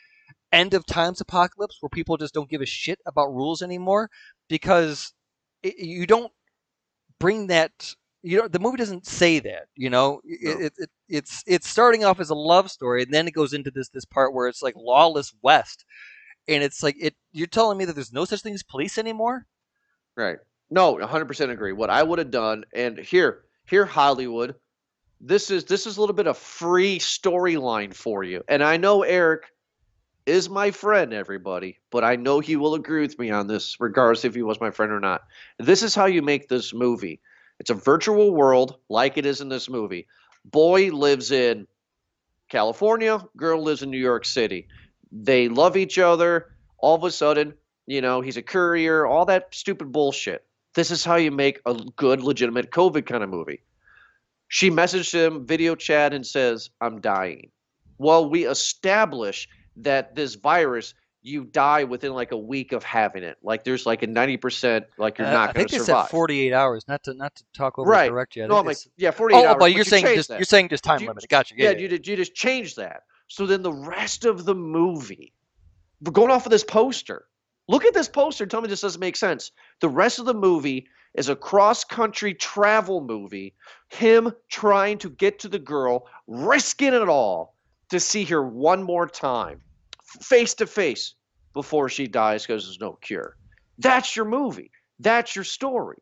end 0.53 0.75
of 0.75 0.87
times 0.87 1.21
apocalypse 1.21 1.79
where 1.81 1.91
people 1.91 2.17
just 2.17 2.35
don't 2.35 2.51
give 2.51 2.63
a 2.63 2.67
shit 2.67 3.01
about 3.07 3.35
rules 3.35 3.63
anymore? 3.63 4.11
Because 4.49 5.13
it, 5.63 5.79
you 5.79 6.07
don't 6.07 6.33
bring 7.19 7.47
that 7.49 7.95
you 8.27 8.39
know 8.39 8.49
the 8.49 8.59
movie 8.59 8.77
doesn't 8.77 9.07
say 9.07 9.39
that 9.39 9.69
you 9.77 9.89
know 9.91 10.21
it, 10.25 10.59
No. 10.59 10.67
it, 10.67 10.73
it, 10.79 10.91
it's 11.09 11.45
it's 11.47 11.69
starting 11.69 12.05
off 12.05 12.21
as 12.21 12.31
a 12.31 12.35
love 12.35 12.71
story 12.71 13.03
and 13.03 13.15
then 13.15 13.29
it 13.29 13.35
goes 13.35 13.53
into 13.53 13.71
this 13.71 13.89
this 13.91 14.05
part 14.05 14.35
where 14.35 14.49
it's 14.49 14.63
like 14.63 14.75
lawless 14.77 15.33
west 15.43 15.85
and 16.49 16.63
it's 16.63 16.83
like 16.83 16.97
it 17.01 17.15
you're 17.33 17.47
telling 17.47 17.79
me 17.79 17.85
that 17.85 17.95
there's 17.95 18.13
no 18.13 18.25
such 18.25 18.43
thing 18.43 18.55
as 18.55 18.63
police 18.63 18.99
anymore 18.99 19.47
right. 20.17 20.39
No, 20.71 20.97
100% 20.97 21.51
agree. 21.51 21.73
What 21.73 21.91
I 21.91 22.03
would 22.03 22.19
have 22.19 22.33
done, 22.33 22.65
and 22.75 22.99
here, 22.99 23.45
here, 23.69 23.85
Hollywood, 23.87 24.57
this 25.21 25.51
is 25.51 25.65
this 25.65 25.87
is 25.87 25.97
a 25.97 26.01
little 26.01 26.17
bit 26.17 26.27
of 26.27 26.37
free 26.37 26.99
storyline 26.99 27.95
for 27.95 28.25
you. 28.25 28.43
And 28.49 28.65
I 28.65 28.77
know 28.77 29.05
Eric, 29.05 29.45
is 30.27 30.51
my 30.51 30.73
friend, 30.73 31.13
everybody, 31.13 31.79
but 31.91 32.03
I 32.03 32.17
know 32.17 32.41
he 32.41 32.57
will 32.57 32.75
agree 32.75 33.03
with 33.03 33.19
me 33.19 33.31
on 33.31 33.47
this, 33.47 33.77
regardless 33.79 34.25
if 34.25 34.35
he 34.35 34.43
was 34.43 34.61
my 34.61 34.73
friend 34.73 34.91
or 34.91 34.99
not. 35.01 35.23
This 35.59 35.85
is 35.85 35.95
how 35.95 36.07
you 36.07 36.21
make 36.23 36.49
this 36.49 36.75
movie. 36.75 37.21
It's 37.59 37.71
a 37.71 37.75
virtual 37.75 38.35
world, 38.35 38.77
like 38.89 39.19
it 39.19 39.27
is 39.27 39.41
in 39.41 39.49
this 39.49 39.69
movie. 39.69 40.07
Boy 40.45 40.91
lives 40.91 41.33
in 41.33 41.67
California, 42.49 43.25
girl 43.37 43.63
lives 43.63 43.83
in 43.83 43.91
New 43.91 43.99
York 43.99 44.25
City. 44.25 44.69
They 45.11 45.49
love 45.49 45.77
each 45.77 45.99
other. 45.99 46.53
All 46.79 46.95
of 46.95 47.05
a 47.05 47.11
sudden, 47.11 47.55
you 47.87 48.01
know, 48.01 48.21
he's 48.21 48.37
a 48.37 48.43
courier, 48.43 49.07
all 49.07 49.25
that 49.27 49.55
stupid 49.55 49.91
bullshit. 49.93 50.45
This 50.75 50.91
is 50.91 51.05
how 51.05 51.17
you 51.17 51.31
make 51.31 51.61
a 51.65 51.75
good, 51.97 52.23
legitimate 52.23 52.71
COVID 52.71 53.07
kind 53.07 53.25
of 53.25 53.31
movie. 53.31 53.63
She 54.49 54.71
messaged 54.71 55.13
him, 55.13 55.47
video 55.47 55.75
chat, 55.75 56.13
and 56.13 56.25
says, 56.25 56.71
I'm 56.81 57.01
dying. 57.01 57.51
Well, 57.99 58.29
we 58.29 58.47
establish 58.47 59.49
that 59.77 60.15
this 60.15 60.35
virus, 60.35 60.95
you 61.27 61.45
die 61.45 61.83
within 61.85 62.13
like 62.13 62.31
a 62.31 62.37
week 62.37 62.71
of 62.73 62.85
having 62.85 63.25
it. 63.25 63.37
Like 63.43 63.65
there's 63.65 63.85
like 63.85 64.03
a 64.03 64.07
90%, 64.07 64.85
like 64.97 65.19
you're 65.19 65.27
Uh, 65.27 65.33
not 65.33 65.51
I 65.51 65.53
going 65.53 65.55
think 65.55 65.69
to 65.71 65.79
they 65.79 65.85
survive. 65.85 66.05
said 66.07 66.11
48 66.13 66.53
hours. 66.53 66.85
Not 66.87 67.03
to 67.05 67.15
not 67.15 67.35
to 67.35 67.45
talk 67.53 67.79
over 67.79 67.91
Right. 67.91 68.11
correct 68.11 68.37
you. 68.37 68.47
No, 68.47 68.59
I'm 68.59 68.67
like, 68.67 68.77
yeah, 68.97 69.11
48 69.11 69.37
oh, 69.37 69.47
hours. 69.49 69.57
but 69.59 69.65
you're 69.73 69.79
you 69.79 69.85
saying 69.85 70.05
changed 70.05 70.17
just 70.19 70.29
that. 70.29 70.39
you're 70.39 70.45
saying 70.45 70.69
just 70.69 70.85
time 70.85 71.01
You- 71.01 71.09
limit. 71.09 71.27
Gotcha. 71.29 71.55
Yeah. 71.57 71.71
yeah, 71.71 71.79
you 71.79 71.89
just, 71.89 72.07
you 72.07 72.17
just 72.17 72.35
changed 72.35 72.77
that. 72.77 73.03
So 73.29 73.45
then 73.45 73.63
the 73.63 73.73
rest 73.73 74.25
of 74.25 74.45
the 74.45 74.55
movie, 74.55 75.33
we're 76.01 76.13
going 76.13 76.31
off 76.31 76.47
of 76.47 76.51
this 76.53 76.63
poster. 76.65 77.27
Look 77.69 77.85
at 77.85 77.93
this 77.95 78.09
poster. 78.09 78.47
Tell 78.47 78.61
me 78.61 78.69
this 78.69 78.83
doesn't 78.83 79.01
make 79.01 79.17
sense. 79.17 79.51
The 79.81 79.89
rest 79.89 80.21
of 80.21 80.27
the 80.27 80.35
movie 80.35 80.87
is 81.15 81.29
a 81.29 81.35
cross 81.35 81.83
country 81.83 82.35
travel 82.35 83.01
movie. 83.01 83.55
Him 83.89 84.33
trying 84.49 84.99
to 84.99 85.11
get 85.11 85.41
to 85.41 85.49
the 85.49 85.59
girl, 85.59 86.07
risking 86.29 86.95
it 86.95 87.09
all 87.09 87.57
to 87.91 87.99
see 87.99 88.23
her 88.27 88.43
one 88.47 88.83
more 88.85 89.09
time, 89.09 89.61
face 90.23 90.55
to 90.55 90.67
face, 90.67 91.15
before 91.53 91.89
she 91.89 92.07
dies 92.07 92.47
because 92.47 92.65
there's 92.65 92.81
no 92.81 92.93
cure. 93.01 93.37
That's 93.79 94.15
your 94.15 94.27
movie. 94.27 94.71
That's 95.01 95.35
your 95.35 95.45
story. 95.45 95.99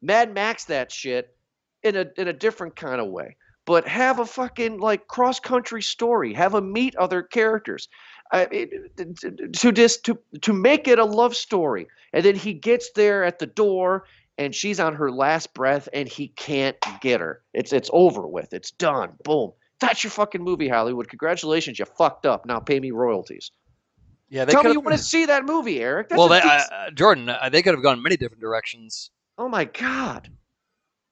Mad 0.00 0.34
Max 0.34 0.64
that 0.64 0.90
shit 0.90 1.36
in 1.82 1.96
a 1.96 2.06
in 2.16 2.28
a 2.28 2.32
different 2.32 2.76
kind 2.76 3.00
of 3.00 3.08
way 3.08 3.36
but 3.64 3.86
have 3.86 4.18
a 4.18 4.26
fucking 4.26 4.78
like 4.78 5.06
cross 5.08 5.38
country 5.40 5.82
story. 5.82 6.32
Have 6.34 6.54
a 6.54 6.60
meet 6.60 6.96
other 6.96 7.22
characters. 7.22 7.88
I 8.32 8.46
mean, 8.46 8.70
to 9.52 9.72
just 9.72 10.04
to 10.04 10.18
to 10.40 10.52
make 10.52 10.88
it 10.88 10.98
a 10.98 11.04
love 11.04 11.36
story, 11.36 11.86
and 12.12 12.24
then 12.24 12.34
he 12.34 12.54
gets 12.54 12.90
there 12.92 13.24
at 13.24 13.38
the 13.38 13.46
door, 13.46 14.04
and 14.38 14.54
she's 14.54 14.80
on 14.80 14.94
her 14.94 15.12
last 15.12 15.54
breath, 15.54 15.88
and 15.92 16.08
he 16.08 16.28
can't 16.28 16.76
get 17.00 17.20
her. 17.20 17.42
It's 17.52 17.72
it's 17.72 17.90
over 17.92 18.26
with. 18.26 18.52
It's 18.52 18.70
done. 18.70 19.12
Boom. 19.24 19.52
That's 19.82 20.02
your 20.02 20.10
fucking 20.10 20.42
movie, 20.42 20.68
Hollywood. 20.68 21.08
Congratulations, 21.08 21.78
you 21.78 21.84
fucked 21.84 22.24
up. 22.24 22.46
Now 22.46 22.58
pay 22.60 22.80
me 22.80 22.90
royalties. 22.90 23.50
Yeah. 24.30 24.46
They 24.46 24.52
Tell 24.52 24.62
me 24.64 24.72
you 24.72 24.80
want 24.80 24.96
to 24.96 25.02
see 25.02 25.26
that 25.26 25.44
movie, 25.44 25.80
Eric. 25.80 26.08
That's 26.08 26.18
well, 26.18 26.28
they, 26.28 26.40
uh, 26.40 26.42
decent- 26.56 26.72
uh, 26.72 26.90
Jordan, 26.92 27.28
uh, 27.28 27.48
they 27.50 27.60
could 27.62 27.74
have 27.74 27.82
gone 27.82 28.02
many 28.02 28.16
different 28.16 28.40
directions. 28.40 29.10
oh 29.36 29.48
my 29.48 29.64
god. 29.64 30.30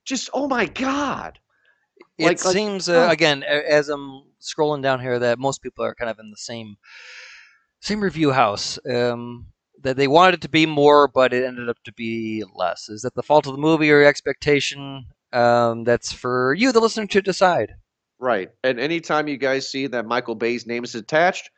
Just 0.04 0.30
oh 0.32 0.48
my 0.48 0.64
god. 0.66 1.38
it 2.16 2.24
Like- 2.24 2.44
like- 2.44 2.52
seems 2.54 2.88
uh, 2.88 3.06
oh. 3.08 3.10
again 3.10 3.42
as 3.42 3.88
I'm 3.90 4.22
scrolling 4.40 4.82
down 4.82 5.00
here 5.00 5.18
that 5.18 5.38
most 5.38 5.62
people 5.62 5.84
are 5.84 5.94
kind 5.94 6.10
of 6.10 6.18
in 6.18 6.30
the 6.30 6.36
same 6.36 6.76
same 7.80 8.00
review 8.00 8.30
house. 8.32 8.78
Um, 8.88 9.46
that 9.82 9.96
they 9.96 10.08
wanted 10.08 10.34
it 10.34 10.40
to 10.42 10.48
be 10.48 10.66
more, 10.66 11.08
but 11.08 11.32
it 11.32 11.44
ended 11.44 11.68
up 11.68 11.78
to 11.84 11.92
be 11.92 12.44
less. 12.54 12.88
Is 12.90 13.02
that 13.02 13.14
the 13.14 13.22
fault 13.22 13.46
of 13.46 13.52
the 13.52 13.58
movie 13.58 13.90
or 13.90 14.00
your 14.00 14.04
expectation? 14.04 15.06
Um, 15.32 15.84
that's 15.84 16.12
for 16.12 16.54
you, 16.54 16.72
the 16.72 16.80
listener, 16.80 17.06
to 17.06 17.22
decide. 17.22 17.74
Right. 18.20 18.50
And 18.62 18.78
anytime 18.78 19.26
you 19.28 19.38
guys 19.38 19.68
see 19.68 19.86
that 19.88 20.06
Michael 20.06 20.34
Bay's 20.34 20.66
name 20.66 20.84
is 20.84 20.94
attached, 20.94 21.50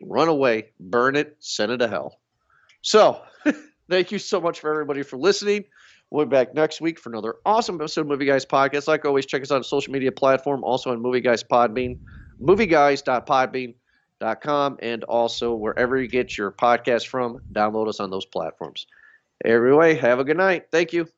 run 0.00 0.28
away, 0.28 0.70
burn 0.80 1.14
it, 1.14 1.36
send 1.40 1.72
it 1.72 1.76
to 1.78 1.88
hell. 1.88 2.18
So, 2.80 3.20
thank 3.90 4.12
you 4.12 4.18
so 4.18 4.40
much 4.40 4.60
for 4.60 4.70
everybody 4.70 5.02
for 5.02 5.18
listening. 5.18 5.64
We'll 6.10 6.24
be 6.24 6.30
back 6.30 6.54
next 6.54 6.80
week 6.80 6.98
for 6.98 7.10
another 7.10 7.34
awesome 7.44 7.74
episode 7.76 8.00
of 8.02 8.06
Movie 8.06 8.24
Guys 8.24 8.46
Podcast. 8.46 8.88
Like 8.88 9.04
always, 9.04 9.26
check 9.26 9.42
us 9.42 9.52
out 9.52 9.56
on 9.56 9.64
social 9.64 9.92
media 9.92 10.10
platform, 10.10 10.64
also 10.64 10.90
on 10.90 11.02
Movie 11.02 11.20
Guys 11.20 11.44
Podbean, 11.44 11.98
movieguys.podbean.com, 12.40 14.78
and 14.80 15.04
also 15.04 15.54
wherever 15.54 16.00
you 16.00 16.08
get 16.08 16.38
your 16.38 16.50
podcast 16.50 17.08
from, 17.08 17.42
download 17.52 17.88
us 17.88 18.00
on 18.00 18.08
those 18.10 18.24
platforms. 18.24 18.86
Every 19.44 19.74
way, 19.74 19.96
have 19.96 20.18
a 20.18 20.24
good 20.24 20.38
night. 20.38 20.68
Thank 20.70 20.94
you. 20.94 21.08